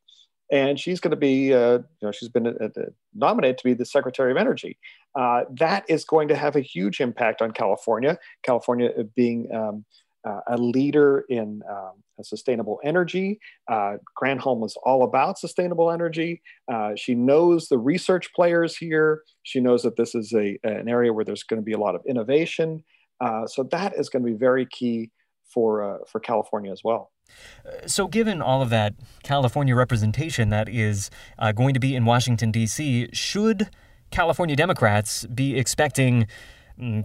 and 0.51 0.79
she's 0.79 1.01
going 1.01 1.11
to 1.11 1.17
be, 1.17 1.55
uh, 1.55 1.79
you 1.79 1.85
know, 2.03 2.13
she's 2.13 2.29
been 2.29 2.47
uh, 2.47 2.51
uh, 2.65 2.85
nominated 3.15 3.59
to 3.59 3.65
be 3.65 3.75
the 3.75 3.87
Secretary 3.87 4.31
of 4.31 4.37
Energy. 4.37 4.79
That 5.15 5.85
is 5.89 6.05
going 6.05 6.29
to 6.29 6.37
have 6.37 6.57
a 6.57 6.61
huge 6.61 7.01
impact 7.01 7.41
on 7.41 7.53
California. 7.53 8.19
California 8.43 8.91
being 9.17 9.53
um, 9.55 9.85
uh, 10.25 10.41
a 10.49 10.57
leader 10.57 11.25
in 11.29 11.63
um, 11.71 12.03
sustainable 12.23 12.81
energy. 12.85 13.39
Uh, 13.71 13.95
Granholm 14.21 14.65
is 14.65 14.77
all 14.85 15.05
about 15.05 15.39
sustainable 15.39 15.91
energy. 15.91 16.43
she 16.97 17.15
knows 17.15 17.69
the 17.69 17.79
research 17.79 18.33
players 18.35 18.77
here. 18.77 19.23
She 19.43 19.61
knows 19.61 19.83
that 19.83 19.97
this 19.97 20.15
is 20.15 20.33
a, 20.33 20.59
an 20.65 20.89
area 20.89 21.13
where 21.13 21.25
there's 21.25 21.43
going 21.43 21.61
to 21.61 21.65
be 21.65 21.73
a 21.73 21.79
lot 21.79 21.95
of 21.95 22.03
innovation. 22.07 22.85
so 23.47 23.69
that 23.71 23.95
is 23.97 24.09
going 24.09 24.25
to 24.25 24.31
be 24.31 24.37
very 24.37 24.67
key 24.67 25.11
for 25.53 26.01
for 26.11 26.21
California 26.21 26.73
as 26.73 26.81
well. 26.83 27.11
So, 27.87 28.07
given 28.09 28.41
all 28.43 28.63
of 28.63 28.71
that 28.71 28.95
California 29.23 29.75
representation 29.75 30.51
that 30.51 30.69
is 30.69 31.11
uh, 31.39 31.53
going 31.53 31.75
to 31.75 31.81
be 31.81 31.95
in 31.95 32.05
Washington, 32.05 32.51
D.C., 32.51 33.09
should 33.13 33.71
California 34.11 34.57
Democrats 34.57 35.27
be 35.27 35.59
expecting 35.59 36.27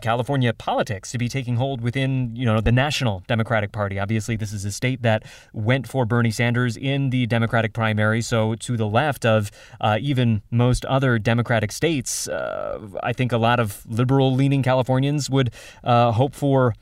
California 0.02 0.54
politics 0.54 1.12
to 1.12 1.18
be 1.18 1.30
taking 1.30 1.56
hold 1.56 1.82
within, 1.82 2.36
you 2.36 2.46
know, 2.46 2.62
the 2.62 2.72
national 2.72 3.24
Democratic 3.28 3.72
Party. 3.72 4.00
Obviously, 4.00 4.36
this 4.36 4.52
is 4.52 4.66
a 4.66 4.72
state 4.72 5.02
that 5.02 5.24
went 5.54 5.88
for 5.88 6.06
Bernie 6.06 6.32
Sanders 6.32 6.76
in 6.76 7.10
the 7.10 7.28
Democratic 7.28 7.74
primary. 7.74 8.22
So, 8.22 8.56
to 8.56 8.78
the 8.78 8.88
left 8.88 9.26
of 9.26 9.52
uh, 9.80 9.98
even 10.02 10.42
most 10.52 10.86
other 10.86 11.20
Democratic 11.20 11.72
states, 11.72 12.28
uh, 12.28 12.80
I 13.04 13.14
think 13.14 13.32
a 13.32 13.38
lot 13.38 13.60
of 13.60 13.86
liberal-leaning 13.88 14.64
Californians 14.64 15.30
would 15.30 15.54
uh, 15.84 16.12
hope 16.12 16.34
for 16.36 16.74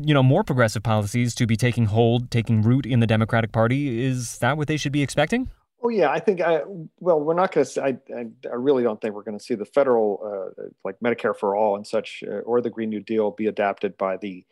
you 0.00 0.14
know, 0.14 0.22
more 0.22 0.44
progressive 0.44 0.82
policies 0.82 1.34
to 1.34 1.46
be 1.46 1.56
taking 1.56 1.86
hold, 1.86 2.30
taking 2.30 2.62
root 2.62 2.86
in 2.86 3.00
the 3.00 3.06
Democratic 3.06 3.52
Party. 3.52 4.04
Is 4.04 4.38
that 4.38 4.56
what 4.56 4.68
they 4.68 4.76
should 4.76 4.92
be 4.92 5.02
expecting? 5.02 5.50
Oh 5.82 5.88
yeah, 5.88 6.10
I 6.10 6.18
think. 6.18 6.40
I, 6.42 6.60
well, 6.98 7.20
we're 7.20 7.34
not 7.34 7.52
going 7.52 7.66
to. 7.66 7.82
I, 7.82 7.96
I, 8.14 8.54
really 8.54 8.82
don't 8.82 9.00
think 9.00 9.14
we're 9.14 9.22
going 9.22 9.38
to 9.38 9.44
see 9.44 9.54
the 9.54 9.64
federal, 9.64 10.52
uh, 10.58 10.64
like 10.84 10.96
Medicare 11.02 11.34
for 11.34 11.56
all 11.56 11.76
and 11.76 11.86
such, 11.86 12.22
uh, 12.26 12.40
or 12.40 12.60
the 12.60 12.68
Green 12.68 12.90
New 12.90 13.00
Deal 13.00 13.30
be 13.30 13.46
adapted 13.46 13.96
by 13.96 14.18
the 14.18 14.44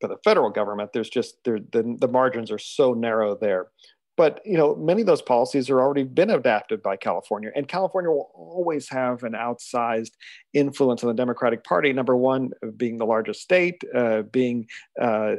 by 0.00 0.08
the 0.08 0.16
federal 0.24 0.50
government. 0.50 0.92
There's 0.92 1.10
just 1.10 1.44
there 1.44 1.60
the 1.60 1.96
the 2.00 2.08
margins 2.08 2.50
are 2.50 2.58
so 2.58 2.92
narrow 2.92 3.36
there. 3.36 3.68
But 4.16 4.40
you 4.44 4.58
know, 4.58 4.74
many 4.74 5.00
of 5.02 5.06
those 5.06 5.22
policies 5.22 5.70
are 5.70 5.80
already 5.80 6.02
been 6.02 6.30
adapted 6.30 6.82
by 6.82 6.96
California, 6.96 7.52
and 7.54 7.68
California 7.68 8.10
will 8.10 8.30
always 8.34 8.88
have 8.88 9.22
an 9.22 9.32
outsized 9.32 10.10
influence 10.52 11.04
on 11.04 11.08
the 11.08 11.14
Democratic 11.14 11.62
Party. 11.62 11.92
Number 11.92 12.16
one, 12.16 12.50
being 12.76 12.98
the 12.98 13.06
largest 13.06 13.42
state, 13.42 13.82
uh, 13.94 14.22
being 14.22 14.66
uh, 15.00 15.36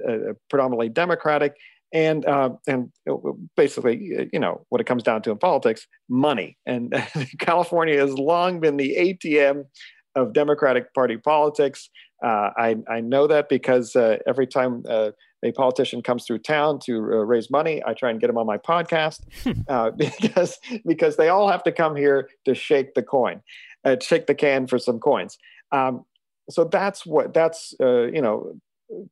predominantly 0.49 0.89
Democratic, 0.89 1.57
and 1.93 2.25
uh, 2.25 2.51
and 2.67 2.91
basically, 3.55 4.29
you 4.31 4.39
know, 4.39 4.65
what 4.69 4.79
it 4.79 4.85
comes 4.85 5.03
down 5.03 5.21
to 5.23 5.31
in 5.31 5.37
politics, 5.37 5.87
money. 6.09 6.57
And 6.65 6.93
California 7.39 7.99
has 7.99 8.13
long 8.13 8.59
been 8.59 8.77
the 8.77 8.95
ATM 8.97 9.65
of 10.15 10.33
Democratic 10.33 10.93
Party 10.93 11.17
politics. 11.17 11.89
Uh, 12.23 12.51
I, 12.57 12.77
I 12.89 13.01
know 13.01 13.27
that 13.27 13.49
because 13.49 13.95
uh, 13.95 14.17
every 14.27 14.45
time 14.45 14.83
uh, 14.87 15.11
a 15.43 15.51
politician 15.53 16.01
comes 16.01 16.25
through 16.25 16.39
town 16.39 16.79
to 16.85 16.95
uh, 16.95 17.25
raise 17.25 17.49
money, 17.49 17.81
I 17.85 17.93
try 17.93 18.11
and 18.11 18.19
get 18.19 18.27
them 18.27 18.37
on 18.37 18.45
my 18.45 18.57
podcast 18.57 19.21
hmm. 19.43 19.61
uh, 19.67 19.91
because 20.21 20.59
because 20.85 21.17
they 21.17 21.29
all 21.29 21.49
have 21.49 21.63
to 21.63 21.71
come 21.71 21.95
here 21.95 22.29
to 22.45 22.53
shake 22.53 22.93
the 22.93 23.03
coin, 23.03 23.41
uh, 23.83 23.97
shake 24.01 24.27
the 24.27 24.35
can 24.35 24.67
for 24.67 24.77
some 24.77 24.99
coins. 24.99 25.37
Um, 25.71 26.05
so 26.49 26.65
that's 26.65 27.05
what 27.05 27.33
that's 27.33 27.73
you 27.79 28.21
know, 28.21 28.53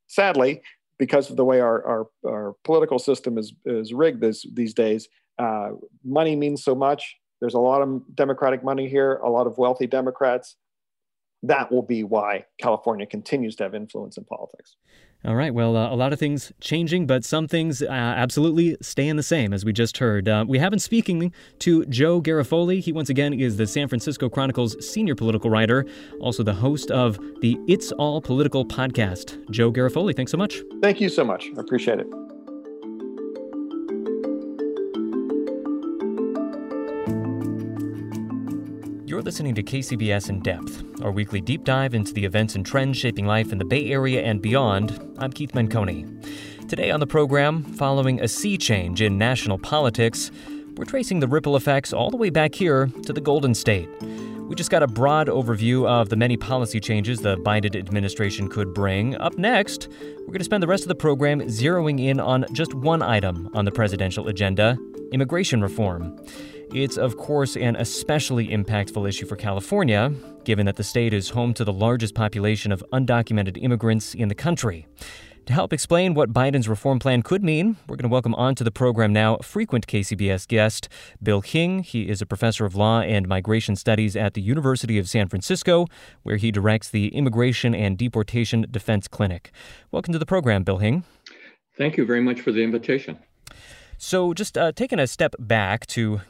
sadly 0.08 0.62
because 1.00 1.32
of 1.32 1.38
the 1.38 1.46
way 1.46 1.60
our 1.62 1.84
our, 1.86 2.08
our 2.28 2.56
political 2.64 3.00
system 3.00 3.38
is 3.38 3.54
is 3.66 3.94
rigged 3.94 4.22
this, 4.22 4.46
these 4.54 4.74
days, 4.74 5.08
uh, 5.40 5.70
money 6.04 6.36
means 6.36 6.64
so 6.64 6.76
much. 6.76 7.16
There's 7.42 7.56
a 7.56 7.60
lot 7.60 7.82
of 7.82 8.04
Democratic 8.16 8.64
money 8.64 8.88
here, 8.88 9.16
a 9.16 9.30
lot 9.30 9.48
of 9.48 9.58
wealthy 9.58 9.88
Democrats 9.88 10.58
that 11.44 11.72
will 11.72 11.82
be 11.82 12.04
why 12.04 12.46
California 12.60 13.06
continues 13.06 13.56
to 13.58 13.64
have 13.64 13.76
influence 13.76 14.18
in 14.18 14.26
politics. 14.26 14.76
All 15.26 15.36
right. 15.36 15.54
Well, 15.54 15.76
uh, 15.76 15.92
a 15.92 15.96
lot 15.96 16.14
of 16.14 16.20
things 16.20 16.54
changing, 16.62 17.06
but 17.06 17.26
some 17.26 17.46
things 17.46 17.82
uh, 17.82 17.88
absolutely 17.90 18.78
staying 18.82 19.18
the 19.18 19.24
same, 19.24 19.54
as 19.54 19.66
we 19.66 19.74
just 19.74 19.98
heard. 19.98 20.30
Uh, 20.30 20.46
we 20.48 20.60
have 20.60 20.70
been 20.70 20.80
speaking 20.80 21.34
to 21.60 21.86
Joe 21.88 22.22
Garofoli. 22.22 22.80
He, 22.80 22.94
once 22.94 23.10
again, 23.10 23.34
is 23.34 23.58
the 23.58 23.68
San 23.68 23.90
Francisco 23.90 24.30
Chronicle's 24.30 24.78
senior 24.86 25.16
political 25.16 25.50
writer, 25.50 25.86
also 26.22 26.42
the 26.42 26.54
host 26.54 26.90
of 26.90 27.20
the 27.42 27.58
It's 27.68 27.92
All 27.94 28.22
Political 28.22 28.66
podcast. 28.66 29.50
Joe 29.52 29.74
Garofoli, 29.74 30.16
thanks 30.16 30.32
so 30.32 30.38
much. 30.38 30.62
Thank 30.82 31.02
you 31.02 31.10
so 31.10 31.26
much. 31.26 31.48
I 31.58 31.60
appreciate 31.60 32.00
it. 32.00 32.08
You're 39.20 39.26
listening 39.26 39.56
to 39.56 39.64
KCBS 39.64 40.30
In 40.30 40.40
Depth, 40.40 40.82
our 41.04 41.12
weekly 41.12 41.42
deep 41.42 41.66
dive 41.66 41.94
into 41.94 42.14
the 42.14 42.24
events 42.24 42.56
and 42.56 42.66
trends 42.66 42.96
shaping 42.96 43.26
life 43.26 43.52
in 43.52 43.58
the 43.58 43.66
Bay 43.66 43.92
Area 43.92 44.22
and 44.22 44.42
beyond. 44.42 44.98
I'm 45.18 45.34
Keith 45.34 45.52
Menconi. 45.52 46.08
Today 46.70 46.90
on 46.90 47.02
the 47.02 47.06
program, 47.06 47.66
following 47.66 48.22
a 48.22 48.30
sea 48.30 48.58
change 48.58 49.02
in 49.02 49.18
national 49.18 49.58
politics, 49.58 50.32
we're 50.78 50.86
tracing 50.86 51.20
the 51.20 51.28
ripple 51.28 51.58
effects 51.58 51.92
all 51.92 52.10
the 52.10 52.16
way 52.16 52.30
back 52.30 52.56
here 52.56 52.90
to 53.04 53.12
the 53.12 53.20
Golden 53.20 53.54
State. 53.54 53.90
We 54.48 54.56
just 54.56 54.72
got 54.72 54.84
a 54.84 54.88
broad 54.88 55.28
overview 55.28 55.86
of 55.86 56.08
the 56.08 56.16
many 56.16 56.38
policy 56.38 56.80
changes 56.80 57.20
the 57.20 57.36
Biden 57.36 57.76
administration 57.76 58.48
could 58.48 58.74
bring. 58.74 59.18
Up 59.18 59.38
next, 59.38 59.90
we're 60.20 60.28
going 60.28 60.38
to 60.38 60.46
spend 60.46 60.64
the 60.64 60.68
rest 60.68 60.86
of 60.86 60.88
the 60.88 60.96
program 60.96 61.42
zeroing 61.42 62.00
in 62.00 62.22
on 62.22 62.46
just 62.54 62.74
one 62.74 63.02
item 63.02 63.50
on 63.54 63.66
the 63.66 63.72
presidential 63.72 64.30
agenda 64.30 64.78
immigration 65.12 65.62
reform. 65.62 66.18
It's, 66.72 66.98
of 67.00 67.18
course, 67.18 67.58
an 67.58 67.76
especially 67.78 68.50
impactful 68.50 69.10
issue 69.10 69.26
for 69.26 69.36
California, 69.36 70.14
given 70.44 70.68
that 70.68 70.76
the 70.76 70.84
state 70.84 71.14
is 71.14 71.30
home 71.30 71.52
to 71.56 71.64
the 71.64 71.74
largest 71.74 72.14
population 72.14 72.72
of 72.72 72.84
undocumented 72.94 73.58
immigrants 73.62 74.14
in 74.14 74.28
the 74.28 74.36
country. 74.36 74.86
To 75.48 75.54
help 75.54 75.74
explain 75.74 76.14
what 76.14 76.32
Biden's 76.32 76.70
reform 76.70 77.00
plan 77.00 77.24
could 77.24 77.44
mean, 77.44 77.78
we're 77.88 77.96
going 77.96 78.08
to 78.08 78.14
welcome 78.14 78.36
onto 78.36 78.64
the 78.64 78.70
program 78.70 79.12
now 79.12 79.38
frequent 79.38 79.88
KCBS 79.88 80.48
guest 80.48 80.88
Bill 81.24 81.42
Hing. 81.42 81.82
He 81.82 82.08
is 82.08 82.22
a 82.22 82.28
professor 82.28 82.66
of 82.66 82.76
law 82.76 83.02
and 83.02 83.28
migration 83.28 83.76
studies 83.76 84.16
at 84.16 84.36
the 84.36 84.42
University 84.42 85.00
of 85.00 85.10
San 85.10 85.28
Francisco, 85.28 85.88
where 86.22 86.38
he 86.38 86.52
directs 86.52 86.88
the 86.92 87.08
Immigration 87.08 87.74
and 87.74 87.98
Deportation 87.98 88.68
Defense 88.70 89.08
Clinic. 89.08 89.52
Welcome 89.92 90.14
to 90.14 90.20
the 90.20 90.26
program, 90.28 90.64
Bill 90.64 90.78
Hing. 90.78 91.04
Thank 91.80 91.98
you 91.98 92.06
very 92.06 92.22
much 92.22 92.42
for 92.42 92.52
the 92.52 92.62
invitation. 92.62 93.18
So, 94.02 94.34
just 94.34 94.58
uh, 94.58 94.72
taking 94.72 94.98
a 94.98 95.08
step 95.08 95.36
back 95.38 95.86
to 95.88 96.22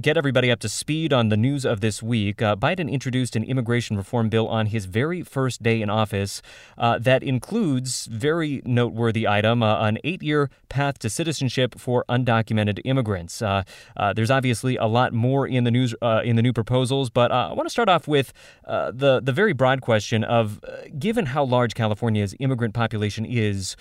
get 0.00 0.16
everybody 0.16 0.50
up 0.50 0.60
to 0.60 0.68
speed 0.70 1.12
on 1.12 1.28
the 1.28 1.36
news 1.36 1.66
of 1.66 1.82
this 1.82 2.02
week, 2.02 2.40
uh, 2.40 2.56
Biden 2.56 2.90
introduced 2.90 3.36
an 3.36 3.44
immigration 3.44 3.98
reform 3.98 4.30
bill 4.30 4.48
on 4.48 4.64
his 4.64 4.86
very 4.86 5.20
first 5.22 5.62
day 5.62 5.82
in 5.82 5.90
office 5.90 6.40
uh, 6.78 6.98
that 6.98 7.22
includes 7.22 8.06
very 8.06 8.62
noteworthy 8.64 9.28
item 9.28 9.62
uh, 9.62 9.86
an 9.86 9.98
eight-year 10.04 10.48
path 10.70 10.98
to 11.00 11.10
citizenship 11.10 11.78
for 11.78 12.06
undocumented 12.08 12.80
immigrants. 12.86 13.42
Uh, 13.42 13.64
uh, 13.94 14.14
there's 14.14 14.30
obviously 14.30 14.76
a 14.78 14.86
lot 14.86 15.12
more 15.12 15.46
in 15.46 15.64
the 15.64 15.70
news 15.70 15.94
in 16.24 16.36
the 16.36 16.42
new 16.42 16.54
proposals, 16.54 17.10
but 17.10 17.30
I 17.30 17.52
want 17.52 17.66
to 17.66 17.70
start 17.70 17.90
off 17.90 18.08
with 18.08 18.32
the 18.66 19.20
the 19.22 19.32
very 19.32 19.52
broad 19.52 19.82
question 19.82 20.24
of 20.24 20.64
given 20.98 21.26
how 21.26 21.44
large 21.44 21.74
California's 21.74 22.34
immigrant 22.40 22.72
population 22.72 23.26
is 23.26 23.76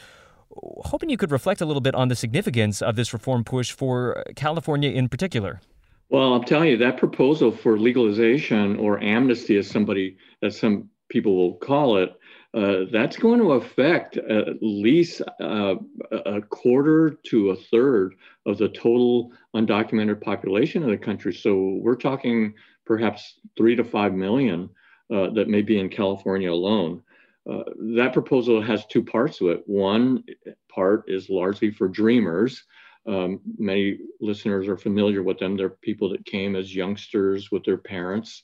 hoping 0.56 1.10
you 1.10 1.18
could 1.18 1.32
reflect 1.32 1.62
a 1.62 1.66
little 1.66 1.82
bit 1.82 1.96
on 1.96 2.08
the 2.08 2.16
significance 2.16 2.82
of 2.82 2.96
this 2.96 3.14
reform 3.14 3.44
push 3.44 3.72
for 3.72 4.24
California 4.36 4.92
in 4.92 5.10
particular. 5.10 5.62
Well, 6.10 6.34
I'm 6.34 6.44
telling 6.44 6.70
you, 6.70 6.78
that 6.78 6.98
proposal 6.98 7.52
for 7.52 7.80
legalization 7.80 8.78
or 8.78 9.02
amnesty, 9.02 9.58
as 9.58 9.70
somebody, 9.70 10.18
as 10.44 10.60
some 10.60 10.90
people 11.10 11.38
will 11.38 11.54
call 11.56 11.98
it, 11.98 12.14
uh, 12.54 12.84
that's 12.92 13.16
going 13.16 13.40
to 13.40 13.54
affect 13.54 14.18
at 14.18 14.58
least 14.62 15.22
uh, 15.40 15.76
a 16.12 16.42
quarter 16.42 17.18
to 17.28 17.52
a 17.52 17.56
third 17.56 18.16
of 18.46 18.58
the 18.58 18.68
total 18.68 19.32
undocumented 19.56 20.20
population 20.20 20.84
of 20.84 20.90
the 20.90 20.98
country. 20.98 21.34
So 21.34 21.80
we're 21.82 21.96
talking 21.96 22.54
perhaps 22.86 23.40
three 23.58 23.78
to 23.78 23.84
five 23.86 24.14
million 24.14 24.70
uh, 25.14 25.30
that 25.30 25.48
may 25.48 25.62
be 25.62 25.80
in 25.80 25.88
California 25.88 26.52
alone. 26.52 27.02
Uh, 27.50 27.64
that 27.96 28.14
proposal 28.14 28.62
has 28.62 28.86
two 28.86 29.04
parts 29.04 29.38
to 29.38 29.50
it. 29.50 29.64
One 29.66 30.24
part 30.70 31.06
is 31.08 31.30
largely 31.30 31.72
for 31.72 31.88
dreamers, 31.88 32.64
Um, 33.08 33.42
many 33.58 33.98
listeners 34.20 34.68
are 34.68 34.78
familiar 34.78 35.24
with 35.24 35.40
them. 35.40 35.58
They're 35.58 35.70
people 35.82 36.10
that 36.10 36.26
came 36.26 36.56
as 36.56 36.76
youngsters 36.76 37.50
with 37.52 37.64
their 37.64 37.78
parents, 37.78 38.44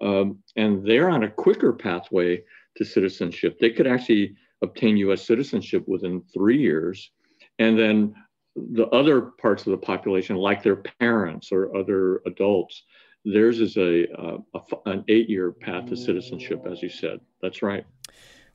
um, 0.00 0.38
and 0.56 0.82
they're 0.86 1.10
on 1.10 1.24
a 1.24 1.30
quicker 1.30 1.72
pathway 1.74 2.42
to 2.76 2.84
citizenship. 2.84 3.58
They 3.58 3.70
could 3.70 3.86
actually 3.86 4.34
obtain 4.62 4.96
US 4.96 5.26
citizenship 5.26 5.86
within 5.86 6.22
three 6.32 6.58
years. 6.58 7.10
And 7.58 7.78
then 7.78 8.14
the 8.56 8.86
other 8.88 9.20
parts 9.42 9.66
of 9.66 9.72
the 9.72 9.86
population, 9.86 10.36
like 10.36 10.62
their 10.62 10.82
parents 11.00 11.52
or 11.52 11.76
other 11.76 12.22
adults, 12.26 12.84
theirs 13.24 13.60
is 13.60 13.76
a, 13.76 14.06
a, 14.06 14.38
a 14.54 14.60
an 14.86 15.04
eight 15.08 15.28
year 15.28 15.52
path 15.52 15.86
to 15.88 15.96
citizenship, 15.96 16.66
as 16.70 16.82
you 16.82 16.88
said. 16.88 17.20
That's 17.42 17.62
right. 17.62 17.84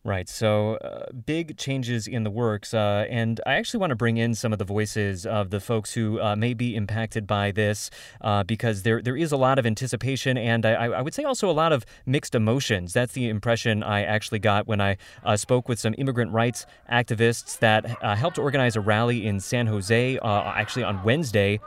Right. 0.05 0.27
So, 0.27 0.75
uh, 0.75 1.13
big 1.13 1.57
changes 1.57 2.07
in 2.07 2.25
the 2.25 2.29
works. 2.29 2.73
Uh, 2.73 3.05
and 3.09 3.39
I 3.45 3.53
actually 3.53 3.79
want 3.79 3.91
to 3.91 3.95
bring 3.95 4.17
in 4.17 4.35
some 4.35 4.51
of 4.51 4.59
the 4.59 4.65
voices 4.65 5.25
of 5.25 5.49
the 5.49 5.61
folks 5.61 5.93
who 5.93 6.19
uh, 6.19 6.35
may 6.35 6.53
be 6.53 6.75
impacted 6.75 7.25
by 7.25 7.51
this 7.51 7.89
uh, 8.19 8.43
because 8.43 8.83
there, 8.83 9.01
there 9.01 9.15
is 9.15 9.31
a 9.31 9.37
lot 9.37 9.59
of 9.59 9.65
anticipation 9.65 10.37
and 10.37 10.65
I, 10.65 10.73
I, 10.73 11.01
would 11.01 11.13
say 11.13 11.23
also 11.23 11.49
a 11.49 11.53
lot 11.53 11.71
of 11.71 11.85
mixed 12.05 12.35
emotions. 12.35 12.91
That's 12.91 13.13
the 13.13 13.29
impression 13.29 13.81
I 13.81 14.03
actually 14.03 14.39
got 14.39 14.67
when 14.67 14.81
I 14.81 14.97
uh, 15.23 15.37
spoke 15.37 15.69
with 15.69 15.79
some 15.79 15.95
immigrant 15.97 16.33
rights 16.33 16.65
activists 16.91 17.57
that 17.59 17.85
uh, 18.03 18.15
helped 18.17 18.37
organize 18.37 18.75
a 18.75 18.81
rally 18.81 19.25
in 19.25 19.39
San 19.39 19.67
Jose, 19.67 20.19
actually 20.21 20.83
on 20.83 21.01
Wednesday 21.03 21.61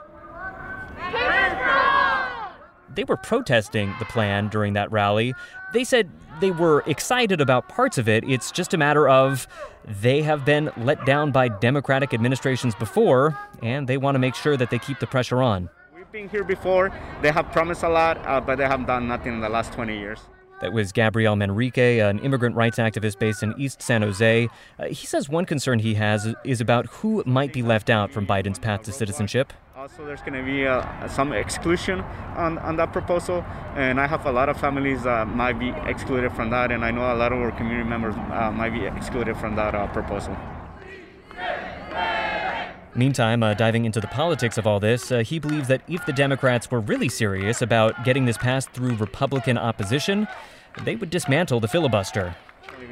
they 2.97 3.03
were 3.03 3.15
protesting 3.15 3.93
the 3.99 4.05
plan 4.05 4.49
during 4.49 4.73
that 4.73 4.91
rally. 4.91 5.35
They 5.71 5.83
said 5.83 6.09
they 6.41 6.49
were 6.49 6.83
excited 6.87 7.39
about 7.39 7.69
parts 7.69 7.99
of 7.99 8.09
it. 8.09 8.23
It's 8.27 8.51
just 8.51 8.73
a 8.73 8.77
matter 8.77 9.07
of 9.07 9.47
they 10.01 10.23
have 10.23 10.43
been 10.43 10.71
let 10.77 11.05
down 11.05 11.31
by 11.31 11.47
Democratic 11.47 12.11
administrations 12.11 12.73
before, 12.73 13.37
and 13.61 13.87
they 13.87 13.97
want 13.97 14.15
to 14.15 14.19
make 14.19 14.33
sure 14.33 14.57
that 14.57 14.71
they 14.71 14.79
keep 14.79 14.99
the 14.99 15.05
pressure 15.05 15.43
on. 15.43 15.69
We've 15.95 16.11
been 16.11 16.27
here 16.27 16.43
before. 16.43 16.91
They 17.21 17.31
have 17.31 17.51
promised 17.51 17.83
a 17.83 17.89
lot, 17.89 18.17
uh, 18.25 18.41
but 18.41 18.57
they 18.57 18.65
have 18.65 18.87
done 18.87 19.07
nothing 19.07 19.33
in 19.33 19.41
the 19.41 19.49
last 19.49 19.73
20 19.73 19.97
years. 19.97 20.19
That 20.59 20.73
was 20.73 20.91
Gabriel 20.91 21.35
Manrique, 21.35 22.01
an 22.01 22.17
immigrant 22.19 22.55
rights 22.55 22.79
activist 22.79 23.19
based 23.19 23.43
in 23.43 23.53
East 23.59 23.79
San 23.79 24.01
Jose. 24.01 24.49
Uh, 24.79 24.85
he 24.87 25.05
says 25.05 25.29
one 25.29 25.45
concern 25.45 25.77
he 25.77 25.93
has 25.93 26.33
is 26.43 26.59
about 26.61 26.87
who 26.87 27.23
might 27.27 27.53
be 27.53 27.61
left 27.61 27.91
out 27.91 28.11
from 28.11 28.25
Biden's 28.25 28.57
path 28.57 28.81
to 28.83 28.91
citizenship. 28.91 29.53
Also, 29.75 30.03
there's 30.03 30.21
going 30.21 30.33
to 30.33 30.43
be 30.43 30.65
uh, 30.65 31.07
some 31.07 31.31
exclusion 31.31 31.99
on, 32.35 32.57
on 32.57 32.75
that 32.77 32.91
proposal, 32.91 33.45
and 33.75 34.01
I 34.01 34.07
have 34.07 34.25
a 34.25 34.31
lot 34.31 34.49
of 34.49 34.59
families 34.59 35.03
that 35.03 35.27
might 35.27 35.59
be 35.59 35.69
excluded 35.85 36.33
from 36.33 36.49
that, 36.49 36.71
and 36.71 36.83
I 36.83 36.89
know 36.89 37.01
a 37.01 37.13
lot 37.13 37.31
of 37.31 37.37
our 37.37 37.51
community 37.51 37.87
members 37.87 38.15
uh, 38.15 38.51
might 38.51 38.71
be 38.71 38.85
excluded 38.85 39.37
from 39.37 39.55
that 39.55 39.75
uh, 39.75 39.85
proposal. 39.87 40.35
Meantime, 42.97 43.43
uh, 43.43 43.53
diving 43.53 43.85
into 43.85 44.01
the 44.01 44.07
politics 44.07 44.57
of 44.57 44.65
all 44.65 44.79
this, 44.79 45.11
uh, 45.11 45.19
he 45.19 45.37
believes 45.37 45.67
that 45.67 45.81
if 45.87 46.03
the 46.07 46.13
Democrats 46.13 46.71
were 46.71 46.79
really 46.79 47.09
serious 47.09 47.61
about 47.61 48.03
getting 48.03 48.25
this 48.25 48.37
passed 48.37 48.71
through 48.71 48.95
Republican 48.95 49.55
opposition, 49.55 50.27
they 50.83 50.95
would 50.95 51.11
dismantle 51.11 51.59
the 51.59 51.67
filibuster. 51.67 52.35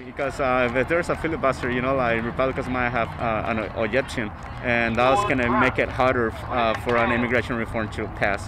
Because 0.06 0.40
uh, 0.40 0.72
if 0.76 0.88
there's 0.88 1.10
a 1.10 1.16
filibuster, 1.16 1.72
you 1.72 1.82
know, 1.82 1.96
like 1.96 2.24
Republicans 2.24 2.68
might 2.68 2.90
have 2.90 3.10
uh, 3.20 3.50
an 3.50 3.60
objection, 3.84 4.30
and 4.64 4.96
that's 4.96 5.24
going 5.24 5.40
to 5.40 5.50
make 5.60 5.80
it 5.80 5.90
harder 5.90 6.32
uh, 6.50 6.80
for 6.82 6.98
an 6.98 7.12
immigration 7.12 7.56
reform 7.56 7.90
to 7.90 8.06
pass. 8.20 8.48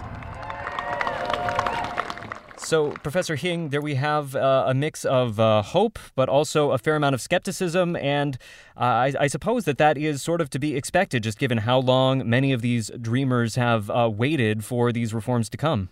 So, 2.68 2.92
Professor 2.92 3.38
Hing, 3.38 3.70
there 3.70 3.80
we 3.80 3.96
have 3.96 4.36
uh, 4.36 4.66
a 4.68 4.74
mix 4.74 5.06
of 5.06 5.40
uh, 5.40 5.62
hope, 5.62 5.98
but 6.16 6.28
also 6.28 6.72
a 6.72 6.78
fair 6.78 6.98
amount 6.98 7.16
of 7.16 7.22
skepticism. 7.22 7.96
And 7.96 8.38
uh, 8.76 8.84
I, 8.84 9.14
I, 9.22 9.28
suppose 9.28 9.64
that 9.64 9.78
that 9.78 9.98
is 9.98 10.22
sort 10.22 10.42
of 10.42 10.50
to 10.50 10.60
be 10.60 10.76
expected, 10.76 11.24
just 11.24 11.40
given 11.40 11.60
how 11.60 11.80
long 11.80 12.30
many 12.30 12.52
of 12.52 12.62
these 12.62 12.92
dreamers 13.00 13.56
have 13.56 13.90
uh, 13.90 14.12
waited 14.14 14.66
for 14.66 14.92
these 14.92 15.14
reforms 15.14 15.48
to 15.52 15.56
come. 15.56 15.88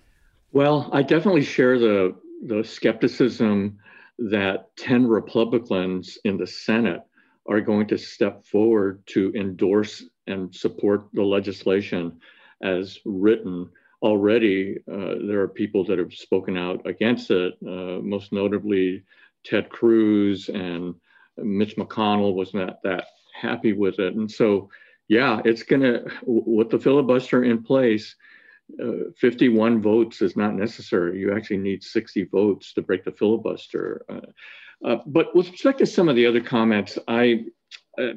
Well, 0.52 0.90
I 0.92 1.02
definitely 1.02 1.46
share 1.46 1.80
the, 1.80 2.14
the 2.46 2.62
skepticism 2.62 3.80
that 4.20 4.76
10 4.76 5.08
Republicans 5.08 6.18
in 6.26 6.36
the 6.36 6.46
Senate 6.46 7.04
are 7.48 7.62
going 7.62 7.88
to 7.88 7.98
step 7.98 8.46
forward 8.46 9.02
to 9.14 9.32
endorse 9.34 10.04
and 10.28 10.54
support 10.54 11.06
the 11.14 11.24
legislation 11.24 12.20
as 12.62 13.00
written. 13.06 13.70
Already, 14.06 14.78
uh, 14.88 15.16
there 15.28 15.42
are 15.42 15.48
people 15.48 15.84
that 15.86 15.98
have 15.98 16.14
spoken 16.14 16.58
out 16.58 16.86
against 16.86 17.32
it, 17.32 17.56
uh, 17.66 18.00
most 18.04 18.32
notably 18.32 19.04
Ted 19.44 19.68
Cruz 19.70 20.48
and 20.48 20.94
Mitch 21.38 21.76
McConnell 21.76 22.36
was 22.36 22.54
not 22.54 22.84
that 22.84 23.06
happy 23.34 23.74
with 23.74 23.98
it. 23.98 24.14
And 24.14 24.30
so, 24.32 24.70
yeah, 25.08 25.42
it's 25.44 25.64
going 25.64 25.82
to, 25.82 26.06
with 26.24 26.70
the 26.70 26.80
filibuster 26.80 27.44
in 27.44 27.64
place, 27.64 28.16
uh, 28.82 29.10
51 29.18 29.82
votes 29.82 30.22
is 30.22 30.38
not 30.38 30.54
necessary. 30.54 31.20
You 31.20 31.36
actually 31.36 31.58
need 31.58 31.84
60 31.84 32.26
votes 32.26 32.74
to 32.74 32.84
break 32.84 33.06
the 33.06 33.12
filibuster. 33.12 34.06
Uh, 34.08 34.88
uh, 34.88 34.98
but 35.08 35.36
with 35.36 35.50
respect 35.52 35.80
to 35.80 35.86
some 35.86 36.10
of 36.10 36.16
the 36.16 36.28
other 36.28 36.42
comments, 36.42 36.98
I, 37.08 37.46
uh, 38.00 38.14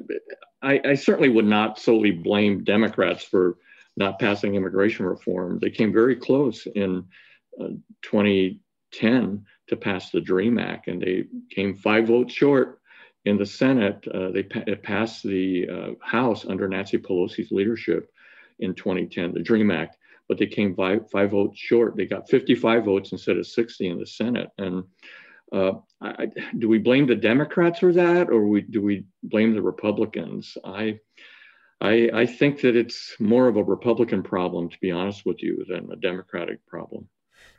I, 0.61 0.81
I, 0.85 0.93
certainly 0.93 1.29
would 1.29 1.45
not 1.45 1.79
solely 1.79 2.11
blame 2.11 2.63
Democrats 2.63 3.23
for 3.23 3.57
not 3.99 4.19
passing 4.19 4.55
immigration 4.55 5.05
reform. 5.05 5.59
They 5.59 5.69
came 5.69 5.93
very 5.93 6.15
close 6.15 6.65
in 6.65 7.05
uh, 7.61 7.69
2010 8.01 9.45
to 9.67 9.75
pass 9.75 10.09
the 10.09 10.21
DREAM 10.21 10.57
Act, 10.57 10.87
and 10.87 11.01
they 11.01 11.25
came 11.51 11.75
five 11.75 12.07
votes 12.07 12.33
short 12.33 12.81
in 13.25 13.37
the 13.37 13.45
Senate. 13.45 14.03
Uh, 14.07 14.31
they 14.31 14.43
pa- 14.43 14.63
passed 14.81 15.23
the 15.23 15.95
House 16.01 16.45
under 16.45 16.67
Nancy 16.67 16.97
Pelosi's 16.97 17.51
leadership 17.51 18.11
in 18.59 18.73
2010, 18.73 19.33
the 19.33 19.43
DREAM 19.43 19.69
Act 19.69 19.97
but 20.29 20.37
they 20.37 20.45
came 20.45 20.75
five, 20.75 21.09
five 21.11 21.31
votes 21.31 21.59
short. 21.59 21.97
They 21.97 22.05
got 22.05 22.29
55 22.29 22.85
votes 22.85 23.11
instead 23.11 23.35
of 23.35 23.47
60 23.47 23.87
in 23.87 23.99
the 23.99 24.05
Senate. 24.05 24.49
And 24.59 24.83
uh, 25.51 25.73
I, 25.99 26.27
do 26.59 26.69
we 26.69 26.77
blame 26.77 27.07
the 27.07 27.15
Democrats 27.15 27.79
for 27.79 27.91
that, 27.93 28.29
or 28.29 28.47
we, 28.47 28.61
do 28.61 28.81
we 28.81 29.05
blame 29.23 29.55
the 29.55 29.61
Republicans? 29.61 30.55
I, 30.63 30.99
I, 31.81 32.09
I 32.13 32.25
think 32.25 32.61
that 32.61 32.75
it's 32.75 33.15
more 33.19 33.47
of 33.47 33.55
a 33.55 33.63
Republican 33.63 34.21
problem, 34.21 34.69
to 34.69 34.77
be 34.81 34.91
honest 34.91 35.25
with 35.25 35.41
you, 35.41 35.65
than 35.69 35.89
a 35.91 35.95
Democratic 35.95 36.65
problem. 36.67 37.07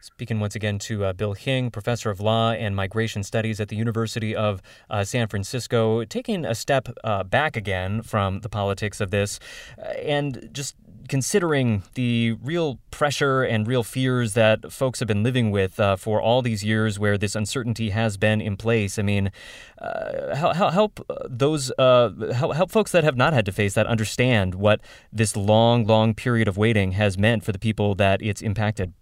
Speaking 0.03 0.41
once 0.41 0.55
again 0.55 0.79
to 0.81 1.05
uh, 1.05 1.13
Bill 1.13 1.35
Hing, 1.35 1.71
professor 1.71 2.11
of 2.11 2.21
law 2.21 2.53
and 2.53 2.75
migration 2.75 3.23
studies 3.23 3.61
at 3.61 3.69
the 3.69 3.77
University 3.77 4.35
of 4.35 4.63
uh, 4.89 5.05
San 5.05 5.29
Francisco, 5.29 6.05
taking 6.05 6.45
a 6.45 6.55
step 6.55 6.89
uh, 7.05 7.23
back 7.23 7.57
again 7.57 8.03
from 8.03 8.41
the 8.41 8.49
politics 8.49 9.01
of 9.01 9.11
this 9.11 9.39
uh, 9.79 9.83
and 9.83 10.49
just 10.53 10.75
considering 11.09 11.83
the 11.95 12.37
real 12.43 12.79
pressure 12.91 13.43
and 13.43 13.67
real 13.67 13.83
fears 13.83 14.35
that 14.35 14.73
folks 14.73 14.99
have 14.99 15.09
been 15.09 15.23
living 15.23 15.51
with 15.51 15.81
uh, 15.81 15.97
for 15.97 16.21
all 16.21 16.43
these 16.43 16.63
years 16.65 16.99
where 16.99 17.17
this 17.17 17.35
uncertainty 17.35 17.91
has 17.91 18.17
been 18.17 18.41
in 18.41 18.57
place. 18.57 18.99
I 18.99 19.03
mean, 19.03 19.31
uh, 19.79 20.35
help, 20.35 20.73
help 20.73 21.07
those, 21.29 21.73
help, 21.79 22.55
help 22.55 22.71
folks 22.71 22.93
that 22.93 23.05
have 23.05 23.17
not 23.17 23.33
had 23.33 23.45
to 23.47 23.53
face 23.53 23.75
that 23.75 23.87
understand 23.87 24.55
what 24.55 24.81
this 25.13 25.37
long, 25.37 25.87
long 25.87 26.15
period 26.15 26.49
of 26.49 26.57
waiting 26.57 26.93
has 26.93 27.19
meant 27.19 27.45
for 27.45 27.53
the 27.53 27.59
people 27.59 27.95
that 27.97 28.23
it's 28.23 28.43
impacted. 28.43 28.93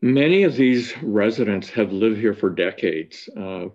Many 0.00 0.44
of 0.44 0.56
these 0.56 0.96
residents 1.02 1.68
have 1.70 1.92
lived 1.92 2.18
here 2.18 2.34
for 2.34 2.50
decades. 2.50 3.28
Uh, 3.36 3.66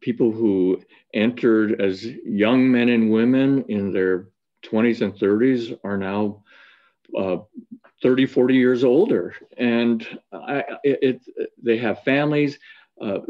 people 0.00 0.30
who 0.30 0.82
entered 1.14 1.80
as 1.80 2.04
young 2.24 2.70
men 2.70 2.88
and 2.88 3.10
women 3.10 3.64
in 3.68 3.92
their 3.92 4.28
20s 4.64 5.02
and 5.02 5.14
30s 5.14 5.78
are 5.84 5.96
now 5.96 6.42
uh, 7.16 7.38
30, 8.02 8.26
40 8.26 8.54
years 8.54 8.84
older. 8.84 9.34
And 9.56 10.06
I, 10.32 10.64
it, 10.82 11.22
it, 11.36 11.50
they 11.62 11.78
have 11.78 12.02
families. 12.02 12.58
Uh, 13.00 13.20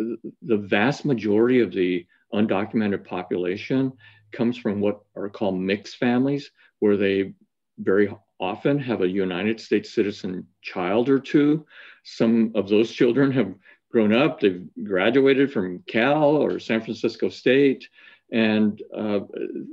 the 0.42 0.56
vast 0.56 1.04
majority 1.04 1.60
of 1.60 1.72
the 1.72 2.06
undocumented 2.32 3.04
population 3.04 3.92
comes 4.32 4.58
from 4.58 4.80
what 4.80 5.00
are 5.16 5.28
called 5.28 5.58
mixed 5.58 5.96
families, 5.96 6.50
where 6.80 6.96
they 6.96 7.34
very 7.78 8.14
often 8.40 8.78
have 8.78 9.02
a 9.02 9.08
United 9.08 9.60
States 9.60 9.94
citizen 9.94 10.46
child 10.60 11.08
or 11.08 11.18
two. 11.18 11.64
Some 12.02 12.52
of 12.54 12.68
those 12.68 12.90
children 12.90 13.30
have 13.32 13.54
grown 13.90 14.12
up, 14.12 14.40
they've 14.40 14.66
graduated 14.82 15.52
from 15.52 15.82
Cal 15.86 16.36
or 16.36 16.58
San 16.58 16.80
Francisco 16.80 17.28
State, 17.28 17.88
and 18.32 18.82
uh, 18.94 19.20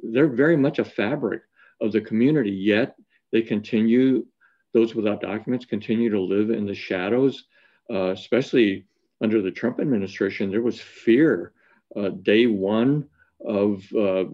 they're 0.04 0.28
very 0.28 0.56
much 0.56 0.78
a 0.78 0.86
fabric 0.86 1.41
of 1.81 1.91
the 1.91 2.01
community, 2.01 2.51
yet 2.51 2.95
they 3.31 3.41
continue, 3.41 4.25
those 4.73 4.95
without 4.95 5.21
documents 5.21 5.65
continue 5.65 6.09
to 6.09 6.19
live 6.19 6.49
in 6.49 6.65
the 6.65 6.75
shadows, 6.75 7.45
uh, 7.91 8.11
especially 8.11 8.85
under 9.21 9.41
the 9.41 9.51
Trump 9.51 9.79
administration. 9.79 10.49
There 10.49 10.61
was 10.61 10.79
fear 10.79 11.53
uh, 11.95 12.09
day 12.09 12.47
one 12.47 13.07
of 13.45 13.83
uh, 13.93 14.25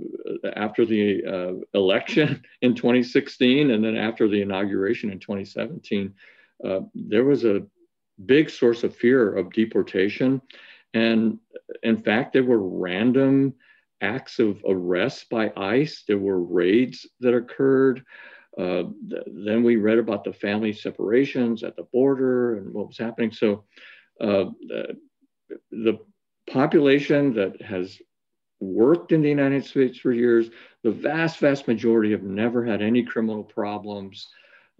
after 0.55 0.85
the 0.85 1.23
uh, 1.25 1.77
election 1.77 2.43
in 2.61 2.75
2016 2.75 3.71
and 3.71 3.83
then 3.83 3.95
after 3.95 4.27
the 4.27 4.41
inauguration 4.41 5.09
in 5.09 5.19
2017, 5.19 6.13
uh, 6.65 6.79
there 6.93 7.23
was 7.23 7.45
a 7.45 7.65
big 8.25 8.49
source 8.49 8.83
of 8.83 8.95
fear 8.95 9.35
of 9.35 9.53
deportation. 9.53 10.41
And 10.93 11.39
in 11.83 12.01
fact, 12.01 12.33
there 12.33 12.43
were 12.43 12.61
random 12.61 13.53
acts 14.01 14.39
of 14.39 14.61
arrest 14.67 15.29
by 15.29 15.51
ICE, 15.55 16.03
there 16.07 16.17
were 16.17 16.41
raids 16.41 17.07
that 17.19 17.33
occurred. 17.33 18.03
Uh, 18.57 18.83
th- 19.09 19.23
then 19.27 19.63
we 19.63 19.75
read 19.75 19.99
about 19.99 20.23
the 20.23 20.33
family 20.33 20.73
separations 20.73 21.63
at 21.63 21.75
the 21.75 21.87
border 21.93 22.57
and 22.57 22.73
what 22.73 22.87
was 22.87 22.97
happening. 22.97 23.31
So 23.31 23.65
uh, 24.19 24.45
the, 24.67 24.97
the 25.71 25.99
population 26.49 27.33
that 27.33 27.61
has 27.61 27.99
worked 28.59 29.11
in 29.11 29.21
the 29.21 29.29
United 29.29 29.65
States 29.65 29.99
for 29.99 30.11
years, 30.11 30.49
the 30.83 30.91
vast, 30.91 31.39
vast 31.39 31.67
majority 31.67 32.11
have 32.11 32.23
never 32.23 32.65
had 32.65 32.81
any 32.81 33.03
criminal 33.03 33.43
problems. 33.43 34.27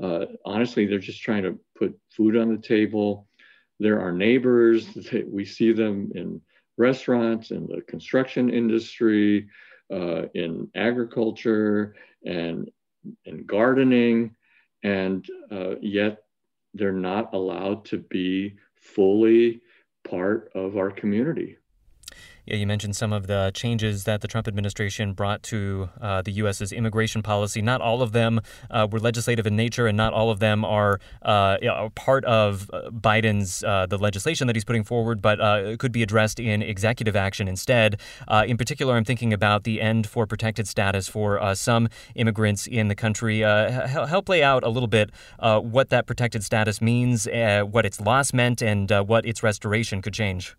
Uh, 0.02 0.26
honestly, 0.46 0.86
they're 0.86 1.00
just 1.00 1.22
trying 1.22 1.44
to 1.44 1.60
put 1.78 1.98
food 2.12 2.36
on 2.36 2.52
the 2.52 2.62
table. 2.62 3.28
There 3.80 3.98
are 3.98 4.02
our 4.02 4.12
neighbors. 4.12 4.88
We 5.28 5.46
see 5.46 5.72
them 5.72 6.12
in 6.16 6.42
restaurants, 6.78 7.52
in 7.52 7.68
the 7.68 7.82
construction 7.82 8.50
industry, 8.50 9.48
uh, 9.92 10.24
in 10.34 10.70
agriculture, 10.76 11.96
and 12.26 12.70
in 13.26 13.46
gardening, 13.46 14.36
and 14.84 15.28
uh, 15.52 15.76
yet 15.82 16.24
they're 16.74 16.92
not 16.92 17.34
allowed 17.34 17.86
to 17.86 17.98
be 17.98 18.56
fully 18.76 19.62
part 20.08 20.52
of 20.56 20.78
our 20.78 20.92
community. 20.92 21.58
Yeah, 22.48 22.56
you 22.56 22.66
mentioned 22.66 22.96
some 22.96 23.12
of 23.12 23.28
the 23.28 23.52
changes 23.54 24.06
that 24.06 24.22
the 24.22 24.28
Trump 24.30 24.48
administration 24.48 25.12
brought 25.12 25.44
to 25.44 25.90
uh, 26.00 26.22
the 26.22 26.32
U.S.'s 26.32 26.72
immigration 26.72 27.22
policy. 27.22 27.62
Not 27.62 27.82
all 27.82 28.02
of 28.02 28.14
them 28.14 28.40
uh, 28.72 28.88
were 28.90 29.02
legislative 29.02 29.46
in 29.46 29.58
nature, 29.58 29.86
and 29.86 29.98
not 29.98 30.14
all 30.14 30.32
of 30.32 30.40
them 30.40 30.64
are 30.64 31.02
uh, 31.24 31.58
you 31.62 31.68
know, 31.68 31.92
part 31.96 32.24
of 32.24 32.72
uh, 32.72 32.90
Biden's 32.90 33.66
uh, 33.66 33.86
the 33.88 33.98
legislation 33.98 34.48
that 34.48 34.56
he's 34.56 34.64
putting 34.64 34.86
forward, 34.86 35.22
but 35.22 35.42
uh, 35.42 35.76
could 35.76 35.92
be 35.92 36.02
addressed 36.02 36.40
in 36.40 36.62
executive 36.62 37.18
action 37.18 37.50
instead. 37.50 38.00
in 38.46 38.56
particular, 38.56 38.96
I'm 38.96 39.04
thinking 39.04 39.34
about 39.34 39.66
the 39.66 39.82
end 39.82 40.08
for 40.08 40.26
protected 40.26 40.70
status 40.70 41.10
for 41.10 41.54
some 41.54 41.90
immigrants 42.16 42.66
in 42.66 42.88
the 42.88 42.96
country. 42.96 43.40
help 43.40 44.30
lay 44.30 44.42
out 44.42 44.64
a 44.64 44.70
little 44.70 44.88
bit 44.88 45.12
what 45.38 45.90
that 45.90 46.06
protected 46.06 46.46
status 46.46 46.82
means, 46.82 47.28
what 47.28 47.86
its 47.86 48.00
loss 48.00 48.32
meant, 48.32 48.62
and 48.62 48.90
what 49.06 49.26
its 49.26 49.44
restoration 49.44 50.02
could 50.02 50.14
change. 50.14 50.56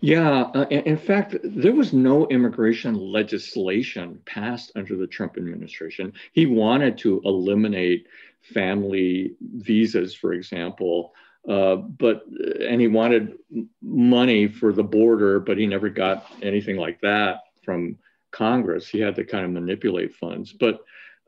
Yeah, 0.00 0.42
uh, 0.54 0.66
in 0.70 0.96
fact, 0.96 1.36
there 1.44 1.74
was 1.74 1.92
no 1.92 2.26
immigration 2.28 2.94
legislation 2.94 4.20
passed 4.24 4.72
under 4.74 4.96
the 4.96 5.06
Trump 5.06 5.36
administration. 5.36 6.14
He 6.32 6.46
wanted 6.46 6.96
to 6.98 7.20
eliminate 7.24 8.06
family 8.40 9.34
visas, 9.40 10.14
for 10.14 10.32
example, 10.32 11.12
uh, 11.46 11.76
but 11.76 12.24
and 12.26 12.80
he 12.80 12.88
wanted 12.88 13.34
money 13.82 14.48
for 14.48 14.72
the 14.72 14.82
border, 14.82 15.38
but 15.38 15.58
he 15.58 15.66
never 15.66 15.90
got 15.90 16.26
anything 16.40 16.76
like 16.76 17.00
that 17.02 17.40
from 17.62 17.98
Congress. 18.30 18.88
He 18.88 19.00
had 19.00 19.16
to 19.16 19.24
kind 19.24 19.44
of 19.44 19.50
manipulate 19.50 20.14
funds. 20.14 20.52
But 20.52 20.80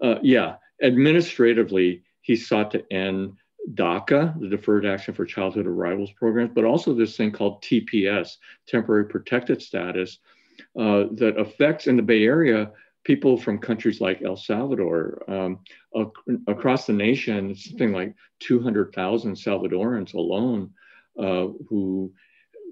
uh, 0.02 0.16
yeah, 0.22 0.56
administratively, 0.82 2.04
he 2.22 2.37
sought 2.37 2.70
to 2.70 2.90
end 2.90 3.37
DACA, 3.75 4.38
the 4.40 4.48
Deferred 4.48 4.87
Action 4.87 5.14
for 5.14 5.25
Childhood 5.25 5.66
Arrivals 5.66 6.12
programs, 6.12 6.53
but 6.55 6.64
also 6.64 6.94
this 6.94 7.16
thing 7.16 7.31
called 7.31 7.62
TPS, 7.62 8.37
Temporary 8.66 9.07
Protected 9.07 9.62
Status, 9.62 10.18
uh, 10.79 11.05
that 11.12 11.37
affects 11.38 11.87
in 11.87 11.96
the 11.96 12.03
Bay 12.03 12.25
Area 12.25 12.70
people 13.05 13.37
from 13.37 13.59
countries 13.59 14.01
like 14.01 14.22
El 14.22 14.37
Salvador. 14.37 15.22
Um, 15.29 15.61
ac- 15.96 16.38
across 16.46 16.87
the 16.87 16.92
nation, 16.92 17.55
something 17.55 17.92
like 17.92 18.14
200,000 18.40 19.35
Salvadorans 19.35 20.14
alone 20.14 20.70
uh, 21.18 21.48
who 21.68 22.12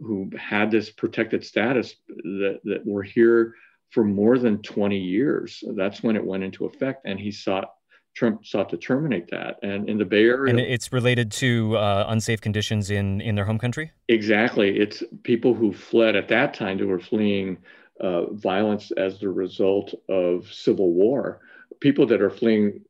who 0.03 0.31
had 0.39 0.71
this 0.71 0.89
protected 0.89 1.45
status 1.45 1.97
that, 2.09 2.61
that 2.65 2.87
were 2.87 3.03
here 3.03 3.55
for 3.91 4.03
more 4.03 4.39
than 4.39 4.63
20 4.63 4.97
years. 4.97 5.63
That's 5.77 6.03
when 6.03 6.17
it 6.17 6.25
went 6.25 6.43
into 6.43 6.65
effect, 6.65 7.03
and 7.05 7.21
he 7.21 7.31
sought 7.31 7.75
Trump 8.15 8.45
sought 8.45 8.69
to 8.71 8.77
terminate 8.77 9.31
that. 9.31 9.59
And 9.63 9.89
in 9.89 9.99
the 9.99 10.05
Bay 10.05 10.25
Area, 10.25 10.51
and 10.51 10.61
it's 10.61 10.93
related 10.93 11.31
to 11.33 11.77
uh, 11.77 12.07
unsafe 12.09 12.41
conditions 12.41 12.91
in 12.91 13.21
in 13.21 13.35
their 13.35 13.45
home 13.45 13.59
country. 13.59 13.93
Exactly, 14.09 14.79
it's 14.79 15.03
people 15.23 15.55
who 15.55 15.73
fled 15.73 16.17
at 16.17 16.29
that 16.29 16.55
time 16.55 16.79
who 16.79 16.89
were 16.89 17.01
fleeing 17.01 17.59
uh, 18.01 18.33
violence 18.33 18.91
as 18.93 19.21
the 19.21 19.29
result 19.29 19.95
of 20.09 20.53
civil 20.53 20.93
war. 20.93 21.41
People 21.81 22.07
that 22.07 22.21
are 22.21 22.31
fleeing 22.31 22.81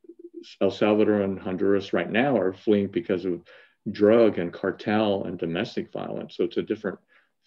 El 0.59 0.71
Salvador 0.71 1.21
and 1.21 1.39
Honduras 1.39 1.93
right 1.93 2.09
now 2.09 2.37
are 2.37 2.53
fleeing 2.53 2.87
because 2.87 3.25
of 3.25 3.41
drug 3.91 4.39
and 4.39 4.53
cartel 4.53 5.23
and 5.25 5.37
domestic 5.37 5.91
violence. 5.91 6.37
So 6.37 6.43
it's 6.43 6.57
a 6.57 6.61
different 6.63 6.99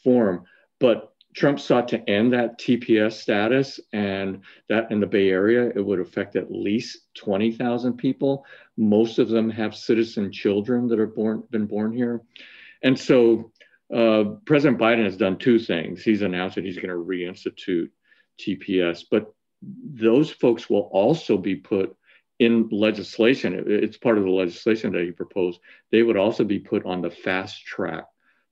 form, 0.03 0.45
but 0.81 1.14
Trump 1.35 1.59
sought 1.59 1.89
to 1.89 2.09
end 2.09 2.33
that 2.33 2.59
TPS 2.59 3.15
status, 3.15 3.81
and 3.93 4.43
that 4.69 4.91
in 4.91 5.01
the 5.01 5.07
Bay 5.07 5.31
Area, 5.31 5.73
it 5.75 5.85
would 5.85 5.99
affect 5.99 6.37
at 6.37 6.53
least 6.53 6.99
20,000 7.17 7.95
people. 7.95 8.47
Most 8.77 9.19
of 9.19 9.29
them 9.29 9.51
have 9.51 9.75
citizen 9.75 10.31
children 10.31 10.87
that 10.89 11.01
are 11.01 11.09
born, 11.09 11.43
been 11.51 11.67
born 11.67 11.93
here. 11.93 12.23
And 12.83 12.99
so 12.99 13.51
uh, 13.93 14.25
President 14.47 14.81
Biden 14.81 15.05
has 15.05 15.17
done 15.17 15.39
two 15.39 15.59
things. 15.59 16.03
He's 16.03 16.23
announced 16.23 16.55
that 16.55 16.65
he's 16.65 16.79
going 16.79 16.89
to 16.89 16.95
reinstitute 16.95 17.91
TPS, 18.41 19.05
but 19.11 19.33
those 19.63 20.31
folks 20.31 20.71
will 20.71 20.89
also 20.93 21.37
be 21.37 21.57
put 21.57 21.97
in 22.39 22.69
legislation. 22.71 23.65
It's 23.67 23.97
part 23.97 24.19
of 24.19 24.25
the 24.25 24.31
legislation 24.31 24.93
that 24.93 25.03
he 25.03 25.11
proposed. 25.11 25.61
They 25.91 26.03
would 26.03 26.17
also 26.17 26.45
be 26.45 26.59
put 26.59 26.85
on 26.85 27.01
the 27.01 27.11
fast 27.11 27.65
track 27.65 28.05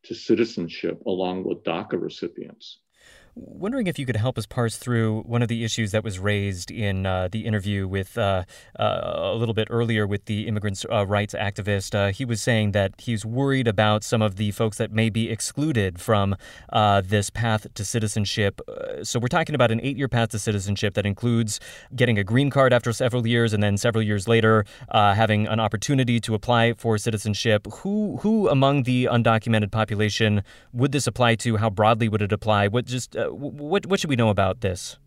to 0.04 0.14
citizenship 0.14 1.00
along 1.06 1.44
with 1.44 1.62
DACA 1.64 2.00
recipients. 2.00 2.78
Wondering 3.34 3.86
if 3.86 3.98
you 3.98 4.04
could 4.04 4.16
help 4.16 4.36
us 4.36 4.44
parse 4.44 4.76
through 4.76 5.22
one 5.22 5.40
of 5.40 5.48
the 5.48 5.64
issues 5.64 5.92
that 5.92 6.04
was 6.04 6.18
raised 6.18 6.70
in 6.70 7.06
uh, 7.06 7.28
the 7.32 7.46
interview 7.46 7.88
with 7.88 8.18
uh, 8.18 8.44
uh, 8.78 9.00
a 9.14 9.34
little 9.34 9.54
bit 9.54 9.68
earlier 9.70 10.06
with 10.06 10.26
the 10.26 10.46
immigrants' 10.46 10.84
uh, 10.92 11.06
rights 11.06 11.34
activist. 11.34 11.94
Uh, 11.94 12.12
he 12.12 12.26
was 12.26 12.42
saying 12.42 12.72
that 12.72 12.92
he's 12.98 13.24
worried 13.24 13.66
about 13.66 14.04
some 14.04 14.20
of 14.20 14.36
the 14.36 14.50
folks 14.50 14.76
that 14.76 14.92
may 14.92 15.08
be 15.08 15.30
excluded 15.30 15.98
from 15.98 16.36
uh, 16.74 17.00
this 17.00 17.30
path 17.30 17.66
to 17.72 17.86
citizenship. 17.86 18.60
so 19.02 19.18
we're 19.18 19.28
talking 19.28 19.54
about 19.54 19.70
an 19.70 19.80
eight-year 19.82 20.08
path 20.08 20.28
to 20.28 20.38
citizenship 20.38 20.92
that 20.92 21.06
includes 21.06 21.58
getting 21.96 22.18
a 22.18 22.24
green 22.24 22.50
card 22.50 22.70
after 22.74 22.92
several 22.92 23.26
years, 23.26 23.54
and 23.54 23.62
then 23.62 23.78
several 23.78 24.02
years 24.02 24.28
later 24.28 24.66
having 24.92 25.46
an 25.46 25.58
opportunity 25.58 26.20
to 26.20 26.34
apply 26.34 26.74
for 26.74 26.98
citizenship. 26.98 27.66
Who 27.76 28.18
who 28.18 28.50
among 28.50 28.82
the 28.82 29.08
undocumented 29.10 29.70
population 29.70 30.42
would 30.74 30.92
this 30.92 31.06
apply 31.06 31.36
to? 31.36 31.56
How 31.56 31.70
broadly 31.70 32.10
would 32.10 32.20
it 32.20 32.32
apply? 32.32 32.68
What 32.68 32.84
just 32.84 33.16
uh, 33.26 33.34
what 33.34 33.86
what 33.86 34.00
should 34.00 34.10
we 34.10 34.16
know 34.16 34.30
about 34.30 34.60
this? 34.60 34.98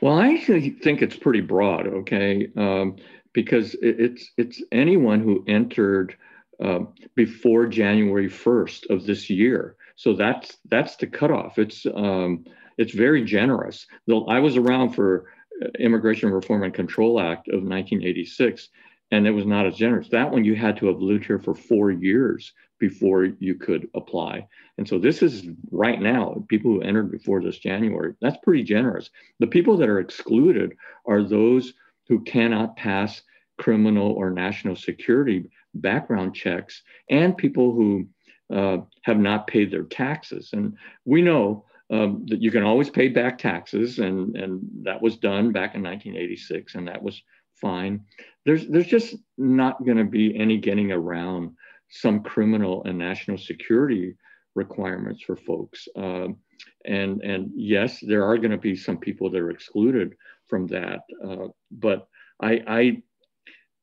Well, 0.00 0.18
I 0.18 0.34
actually 0.34 0.70
think 0.70 1.02
it's 1.02 1.16
pretty 1.16 1.40
broad. 1.40 1.86
Okay, 1.86 2.48
um, 2.56 2.96
because 3.32 3.76
it's 3.80 4.30
it's 4.36 4.62
anyone 4.72 5.20
who 5.20 5.44
entered 5.46 6.16
uh, 6.62 6.80
before 7.14 7.66
January 7.66 8.28
first 8.28 8.86
of 8.90 9.06
this 9.06 9.30
year. 9.30 9.76
So 9.96 10.14
that's 10.14 10.58
that's 10.68 10.96
the 10.96 11.06
cutoff. 11.06 11.58
It's 11.58 11.86
um, 11.94 12.44
it's 12.78 12.92
very 12.92 13.24
generous. 13.24 13.86
I 14.28 14.38
was 14.38 14.56
around 14.56 14.90
for 14.90 15.26
uh, 15.62 15.68
Immigration 15.78 16.30
Reform 16.30 16.62
and 16.62 16.74
Control 16.74 17.20
Act 17.20 17.48
of 17.48 17.62
1986, 17.62 18.68
and 19.12 19.26
it 19.26 19.30
was 19.30 19.44
not 19.44 19.66
as 19.66 19.76
generous. 19.76 20.08
That 20.08 20.32
one 20.32 20.44
you 20.44 20.56
had 20.56 20.78
to 20.78 20.86
have 20.86 21.00
lived 21.00 21.26
here 21.26 21.38
for 21.38 21.54
four 21.54 21.90
years 21.90 22.52
before 22.80 23.26
you 23.38 23.54
could 23.54 23.88
apply. 23.94 24.48
And 24.78 24.88
so 24.88 24.98
this 24.98 25.22
is 25.22 25.46
right 25.70 26.00
now, 26.00 26.44
people 26.48 26.72
who 26.72 26.80
entered 26.80 27.12
before 27.12 27.42
this 27.42 27.58
January, 27.58 28.14
that's 28.22 28.38
pretty 28.42 28.64
generous. 28.64 29.10
The 29.38 29.46
people 29.46 29.76
that 29.76 29.88
are 29.88 30.00
excluded 30.00 30.72
are 31.06 31.22
those 31.22 31.74
who 32.08 32.24
cannot 32.24 32.76
pass 32.76 33.22
criminal 33.58 34.12
or 34.12 34.30
national 34.30 34.76
security 34.76 35.44
background 35.74 36.34
checks 36.34 36.82
and 37.10 37.36
people 37.36 37.72
who 37.72 38.08
uh, 38.52 38.78
have 39.02 39.18
not 39.18 39.46
paid 39.46 39.70
their 39.70 39.84
taxes. 39.84 40.50
And 40.54 40.74
we 41.04 41.20
know 41.20 41.66
um, 41.90 42.24
that 42.28 42.40
you 42.40 42.50
can 42.50 42.62
always 42.62 42.88
pay 42.88 43.08
back 43.08 43.36
taxes, 43.36 43.98
and, 43.98 44.34
and 44.36 44.62
that 44.84 45.02
was 45.02 45.18
done 45.18 45.52
back 45.52 45.74
in 45.74 45.82
1986, 45.82 46.74
and 46.74 46.88
that 46.88 47.02
was 47.02 47.22
fine. 47.62 48.00
There's, 48.44 48.66
there's 48.66 48.86
just 48.86 49.16
not 49.38 49.84
going 49.84 49.98
to 49.98 50.04
be 50.04 50.36
any 50.36 50.58
getting 50.58 50.92
around 50.92 51.56
some 51.90 52.22
criminal 52.22 52.84
and 52.84 52.98
national 52.98 53.38
security 53.38 54.14
requirements 54.54 55.22
for 55.22 55.36
folks. 55.36 55.88
Um, 55.96 56.38
and 56.84 57.22
and 57.22 57.50
yes, 57.54 58.00
there 58.00 58.24
are 58.24 58.38
going 58.38 58.50
to 58.50 58.58
be 58.58 58.76
some 58.76 58.98
people 58.98 59.30
that 59.30 59.40
are 59.40 59.50
excluded 59.50 60.14
from 60.48 60.66
that. 60.68 61.00
Uh, 61.24 61.48
but 61.70 62.08
I, 62.40 62.62
I 62.66 63.02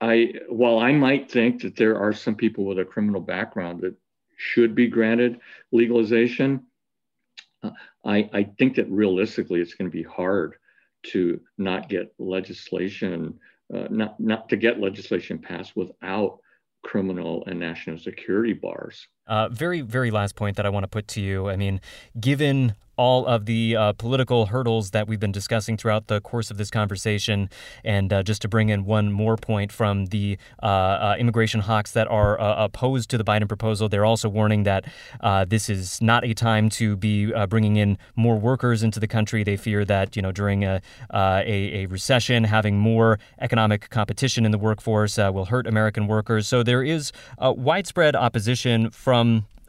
I 0.02 0.34
while 0.50 0.80
I 0.80 0.92
might 0.94 1.32
think 1.32 1.62
that 1.62 1.76
there 1.76 1.98
are 1.98 2.14
some 2.14 2.36
people 2.36 2.66
with 2.66 2.80
a 2.80 2.86
criminal 2.86 3.22
background 3.22 3.82
that 3.82 3.96
should 4.38 4.76
be 4.76 4.88
granted 4.88 5.40
legalization, 5.72 6.66
uh, 7.64 7.72
I, 8.06 8.30
I 8.32 8.44
think 8.58 8.76
that 8.76 8.90
realistically 8.90 9.60
it's 9.60 9.74
going 9.74 9.92
to 9.92 9.98
be 9.98 10.04
hard 10.04 10.56
to 11.08 11.42
not 11.58 11.90
get 11.90 12.14
legislation, 12.18 13.40
uh, 13.74 13.88
not 13.90 14.20
not 14.20 14.50
to 14.50 14.58
get 14.58 14.80
legislation 14.80 15.40
passed 15.40 15.76
without 15.76 16.40
criminal 16.84 17.44
and 17.48 17.60
national 17.60 17.98
security 17.98 18.54
bars. 18.54 19.08
Uh, 19.30 19.48
very, 19.50 19.82
very 19.82 20.12
last 20.12 20.36
point 20.36 20.58
that 20.58 20.66
I 20.66 20.70
want 20.70 20.84
to 20.84 20.88
put 20.88 21.08
to 21.10 21.22
you. 21.22 21.50
I 21.50 21.56
mean, 21.56 21.80
given 22.20 22.76
all 23.00 23.26
of 23.28 23.46
the 23.46 23.78
uh, 23.78 23.94
political 23.94 24.48
hurdles 24.48 24.92
that 24.92 25.08
we've 25.08 25.22
been 25.22 25.32
discussing 25.32 25.78
throughout 25.78 26.08
the 26.08 26.20
course 26.20 26.52
of 26.52 26.58
this 26.58 26.70
conversation. 26.70 27.50
And 27.86 28.12
uh, 28.12 28.24
just 28.24 28.42
to 28.42 28.50
bring 28.50 28.68
in 28.68 28.84
one 28.84 29.10
more 29.10 29.38
point 29.38 29.72
from 29.72 30.08
the 30.08 30.38
uh, 30.62 30.66
uh, 30.66 31.16
immigration 31.18 31.62
hawks 31.62 31.94
that 31.94 32.10
are 32.10 32.38
uh, 32.38 32.66
opposed 32.66 33.10
to 33.12 33.18
the 33.18 33.24
Biden 33.24 33.48
proposal, 33.48 33.88
they're 33.88 34.04
also 34.04 34.28
warning 34.28 34.64
that 34.64 34.84
this 35.48 35.70
is 35.70 36.02
not 36.02 36.26
a 36.26 36.34
time 36.34 36.68
to 36.72 36.98
be 36.98 37.32
bringing 37.48 37.78
in 37.78 37.98
more 38.18 38.38
workers 38.38 38.84
into 38.84 39.00
the 39.00 39.08
country. 39.08 39.46
They 39.46 39.56
fear 39.56 39.86
that 39.86 40.18
you 40.18 40.22
know 40.22 40.34
during 40.34 40.66
a 40.66 40.82
a, 41.14 41.84
a, 41.84 41.86
recession, 41.86 42.44
having 42.44 42.78
more 42.78 43.18
economic 43.40 43.90
competition 43.90 44.46
in 44.46 44.52
the 44.52 44.58
workforce 44.58 45.16
will 45.18 45.46
hurt 45.46 45.68
American 45.68 46.08
workers. 46.08 46.50
So 46.50 46.64
there 46.64 46.84
is 46.84 47.14
widespread 47.40 48.14
opposition 48.18 48.90
from 48.90 49.19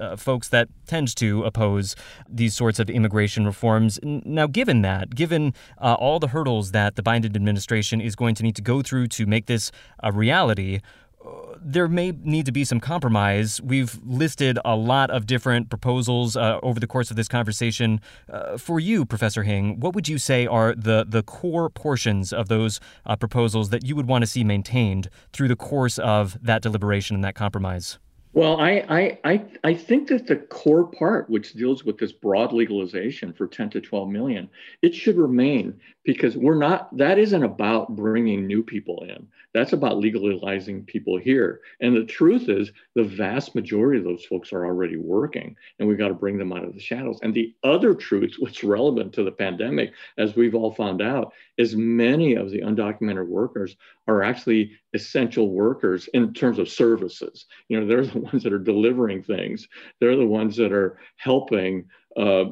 uh, 0.00 0.16
folks 0.16 0.48
that 0.48 0.68
tend 0.86 1.14
to 1.16 1.44
oppose 1.44 1.94
these 2.28 2.54
sorts 2.54 2.78
of 2.78 2.88
immigration 2.88 3.44
reforms. 3.44 3.98
Now, 4.02 4.46
given 4.46 4.82
that, 4.82 5.14
given 5.14 5.54
uh, 5.78 5.94
all 5.94 6.18
the 6.18 6.28
hurdles 6.28 6.72
that 6.72 6.96
the 6.96 7.02
Biden 7.02 7.36
administration 7.36 8.00
is 8.00 8.16
going 8.16 8.34
to 8.36 8.42
need 8.42 8.56
to 8.56 8.62
go 8.62 8.82
through 8.82 9.08
to 9.08 9.26
make 9.26 9.46
this 9.46 9.70
a 10.02 10.10
reality, 10.10 10.80
uh, 11.22 11.30
there 11.60 11.86
may 11.86 12.12
need 12.12 12.46
to 12.46 12.52
be 12.52 12.64
some 12.64 12.80
compromise. 12.80 13.60
We've 13.60 14.00
listed 14.02 14.58
a 14.64 14.74
lot 14.74 15.10
of 15.10 15.26
different 15.26 15.68
proposals 15.68 16.34
uh, 16.34 16.58
over 16.62 16.80
the 16.80 16.86
course 16.86 17.10
of 17.10 17.16
this 17.16 17.28
conversation. 17.28 18.00
Uh, 18.32 18.56
for 18.56 18.80
you, 18.80 19.04
Professor 19.04 19.42
Hing, 19.42 19.78
what 19.80 19.94
would 19.94 20.08
you 20.08 20.16
say 20.16 20.46
are 20.46 20.74
the, 20.74 21.04
the 21.06 21.22
core 21.22 21.68
portions 21.68 22.32
of 22.32 22.48
those 22.48 22.80
uh, 23.04 23.16
proposals 23.16 23.68
that 23.68 23.84
you 23.84 23.94
would 23.96 24.06
want 24.06 24.22
to 24.22 24.26
see 24.26 24.44
maintained 24.44 25.10
through 25.34 25.48
the 25.48 25.56
course 25.56 25.98
of 25.98 26.38
that 26.42 26.62
deliberation 26.62 27.14
and 27.14 27.24
that 27.24 27.34
compromise? 27.34 27.98
Well, 28.32 28.60
I, 28.60 29.18
I, 29.24 29.44
I, 29.64 29.74
think 29.74 30.06
that 30.08 30.28
the 30.28 30.36
core 30.36 30.86
part, 30.86 31.28
which 31.28 31.54
deals 31.54 31.84
with 31.84 31.98
this 31.98 32.12
broad 32.12 32.52
legalization 32.52 33.32
for 33.32 33.48
10 33.48 33.70
to 33.70 33.80
12 33.80 34.08
million, 34.08 34.48
it 34.82 34.94
should 34.94 35.16
remain 35.16 35.80
because 36.04 36.36
we're 36.36 36.58
not, 36.58 36.96
that 36.96 37.18
isn't 37.18 37.42
about 37.42 37.94
bringing 37.94 38.46
new 38.46 38.62
people 38.62 39.04
in. 39.08 39.26
That's 39.52 39.72
about 39.72 39.98
legalizing 39.98 40.84
people 40.84 41.18
here. 41.18 41.60
And 41.80 41.94
the 41.94 42.04
truth 42.04 42.48
is, 42.48 42.70
the 42.94 43.02
vast 43.02 43.54
majority 43.54 43.98
of 43.98 44.04
those 44.04 44.24
folks 44.24 44.52
are 44.52 44.64
already 44.64 44.96
working, 44.96 45.56
and 45.78 45.88
we've 45.88 45.98
got 45.98 46.08
to 46.08 46.14
bring 46.14 46.38
them 46.38 46.52
out 46.52 46.64
of 46.64 46.72
the 46.72 46.80
shadows. 46.80 47.18
And 47.22 47.34
the 47.34 47.54
other 47.64 47.94
truth, 47.94 48.36
what's 48.38 48.64
relevant 48.64 49.12
to 49.14 49.24
the 49.24 49.32
pandemic, 49.32 49.92
as 50.18 50.36
we've 50.36 50.54
all 50.54 50.72
found 50.72 51.02
out, 51.02 51.32
is 51.58 51.76
many 51.76 52.34
of 52.34 52.50
the 52.50 52.60
undocumented 52.60 53.26
workers 53.26 53.76
are 54.06 54.22
actually 54.22 54.72
essential 54.94 55.50
workers 55.50 56.08
in 56.14 56.32
terms 56.32 56.58
of 56.58 56.68
services. 56.68 57.46
You 57.68 57.80
know, 57.80 57.86
they're 57.86 58.06
the 58.06 58.20
ones 58.20 58.42
that 58.44 58.52
are 58.52 58.58
delivering 58.58 59.22
things, 59.22 59.68
they're 60.00 60.16
the 60.16 60.26
ones 60.26 60.56
that 60.56 60.72
are 60.72 60.98
helping 61.16 61.86
uh, 62.16 62.44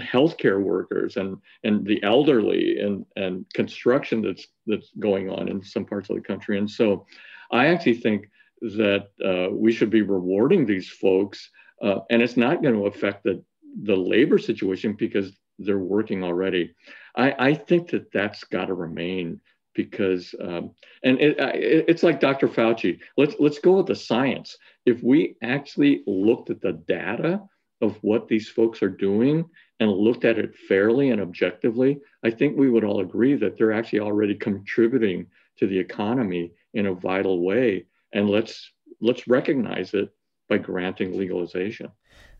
healthcare 0.00 0.60
workers 0.60 1.16
and 1.16 1.36
and 1.64 1.86
the 1.86 2.02
elderly 2.02 2.78
and 2.80 3.06
and 3.16 3.46
construction 3.54 4.22
that's 4.22 4.46
that's 4.66 4.90
going 4.98 5.30
on 5.30 5.48
in 5.48 5.62
some 5.62 5.84
parts 5.84 6.10
of 6.10 6.16
the 6.16 6.22
country. 6.22 6.58
And 6.58 6.68
so, 6.68 7.06
I 7.50 7.66
actually 7.66 7.94
think 7.94 8.28
that 8.60 9.08
uh, 9.24 9.54
we 9.54 9.72
should 9.72 9.90
be 9.90 10.02
rewarding 10.02 10.66
these 10.66 10.88
folks, 10.88 11.50
uh, 11.82 12.00
and 12.10 12.22
it's 12.22 12.36
not 12.36 12.62
going 12.62 12.74
to 12.74 12.86
affect 12.86 13.24
the 13.24 13.42
the 13.84 13.96
labor 13.96 14.38
situation 14.38 14.94
because 14.94 15.32
they're 15.58 15.78
working 15.78 16.24
already. 16.24 16.74
I, 17.16 17.34
I 17.38 17.54
think 17.54 17.90
that 17.90 18.12
that's 18.12 18.44
got 18.44 18.66
to 18.66 18.74
remain 18.74 19.40
because 19.74 20.34
um, 20.40 20.72
and 21.02 21.20
it, 21.20 21.38
it, 21.38 21.84
it's 21.88 22.02
like 22.02 22.20
Dr. 22.20 22.48
Fauci. 22.48 22.98
Let's 23.16 23.34
let's 23.38 23.58
go 23.58 23.76
with 23.76 23.86
the 23.86 23.96
science. 23.96 24.56
If 24.86 25.02
we 25.02 25.36
actually 25.42 26.02
looked 26.06 26.50
at 26.50 26.60
the 26.60 26.72
data 26.72 27.42
of 27.82 27.98
what 28.02 28.28
these 28.28 28.48
folks 28.48 28.82
are 28.82 28.88
doing 28.88 29.44
and 29.80 29.90
looked 29.90 30.24
at 30.24 30.38
it 30.38 30.56
fairly 30.56 31.10
and 31.10 31.20
objectively, 31.20 32.00
I 32.24 32.30
think 32.30 32.56
we 32.56 32.70
would 32.70 32.84
all 32.84 33.00
agree 33.00 33.34
that 33.34 33.58
they're 33.58 33.72
actually 33.72 34.00
already 34.00 34.36
contributing 34.36 35.26
to 35.58 35.66
the 35.66 35.78
economy 35.78 36.52
in 36.74 36.86
a 36.86 36.94
vital 36.94 37.44
way. 37.44 37.86
And 38.14 38.30
let's 38.30 38.70
let's 39.00 39.26
recognize 39.26 39.94
it 39.94 40.10
by 40.48 40.58
granting 40.58 41.18
legalization. 41.18 41.90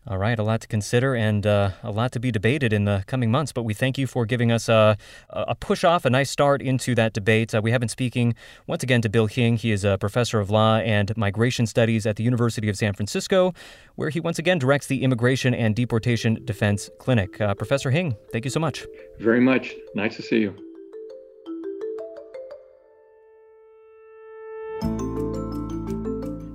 All 0.05 0.17
right, 0.17 0.37
a 0.37 0.43
lot 0.43 0.59
to 0.59 0.67
consider 0.67 1.15
and 1.15 1.47
uh, 1.47 1.71
a 1.81 1.89
lot 1.89 2.11
to 2.11 2.19
be 2.19 2.29
debated 2.29 2.73
in 2.73 2.83
the 2.83 3.05
coming 3.07 3.31
months. 3.31 3.53
But 3.53 3.63
we 3.63 3.73
thank 3.73 3.97
you 3.97 4.05
for 4.05 4.25
giving 4.25 4.51
us 4.51 4.67
a, 4.67 4.97
a 5.29 5.55
push 5.55 5.85
off, 5.85 6.03
a 6.03 6.09
nice 6.09 6.29
start 6.29 6.61
into 6.61 6.93
that 6.95 7.13
debate. 7.13 7.55
Uh, 7.55 7.61
we 7.63 7.71
have 7.71 7.79
been 7.79 7.87
speaking 7.87 8.35
once 8.67 8.83
again 8.83 9.01
to 9.03 9.09
Bill 9.09 9.27
Hing. 9.27 9.55
He 9.55 9.71
is 9.71 9.85
a 9.85 9.97
professor 9.97 10.41
of 10.41 10.49
law 10.49 10.77
and 10.77 11.15
migration 11.15 11.65
studies 11.65 12.05
at 12.05 12.17
the 12.17 12.23
University 12.23 12.67
of 12.67 12.75
San 12.75 12.93
Francisco, 12.93 13.53
where 13.95 14.09
he 14.09 14.19
once 14.19 14.39
again 14.39 14.59
directs 14.59 14.87
the 14.87 15.03
Immigration 15.03 15.53
and 15.53 15.73
Deportation 15.73 16.37
Defense 16.43 16.89
Clinic. 16.99 17.39
Uh, 17.39 17.53
professor 17.53 17.89
Hing, 17.89 18.17
thank 18.33 18.43
you 18.43 18.51
so 18.51 18.59
much. 18.59 18.85
Very 19.19 19.39
much. 19.39 19.73
Nice 19.95 20.17
to 20.17 20.21
see 20.21 20.39
you. 20.39 20.72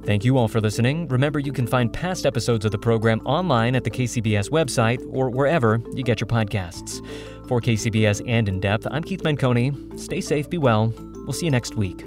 Thank 0.08 0.24
you 0.24 0.38
all 0.38 0.48
for 0.48 0.58
listening. 0.58 1.06
Remember, 1.08 1.38
you 1.38 1.52
can 1.52 1.66
find 1.66 1.92
past 1.92 2.24
episodes 2.24 2.64
of 2.64 2.70
the 2.70 2.78
program 2.78 3.20
online 3.26 3.76
at 3.76 3.84
the 3.84 3.90
KCBS 3.90 4.48
website 4.48 5.06
or 5.10 5.28
wherever 5.28 5.82
you 5.92 6.02
get 6.02 6.18
your 6.18 6.26
podcasts. 6.26 7.06
For 7.46 7.60
KCBS 7.60 8.26
and 8.26 8.48
In 8.48 8.58
Depth, 8.58 8.86
I'm 8.90 9.04
Keith 9.04 9.22
Menconi. 9.22 10.00
Stay 10.00 10.22
safe, 10.22 10.48
be 10.48 10.56
well. 10.56 10.94
We'll 11.26 11.34
see 11.34 11.44
you 11.44 11.50
next 11.50 11.76
week. 11.76 12.06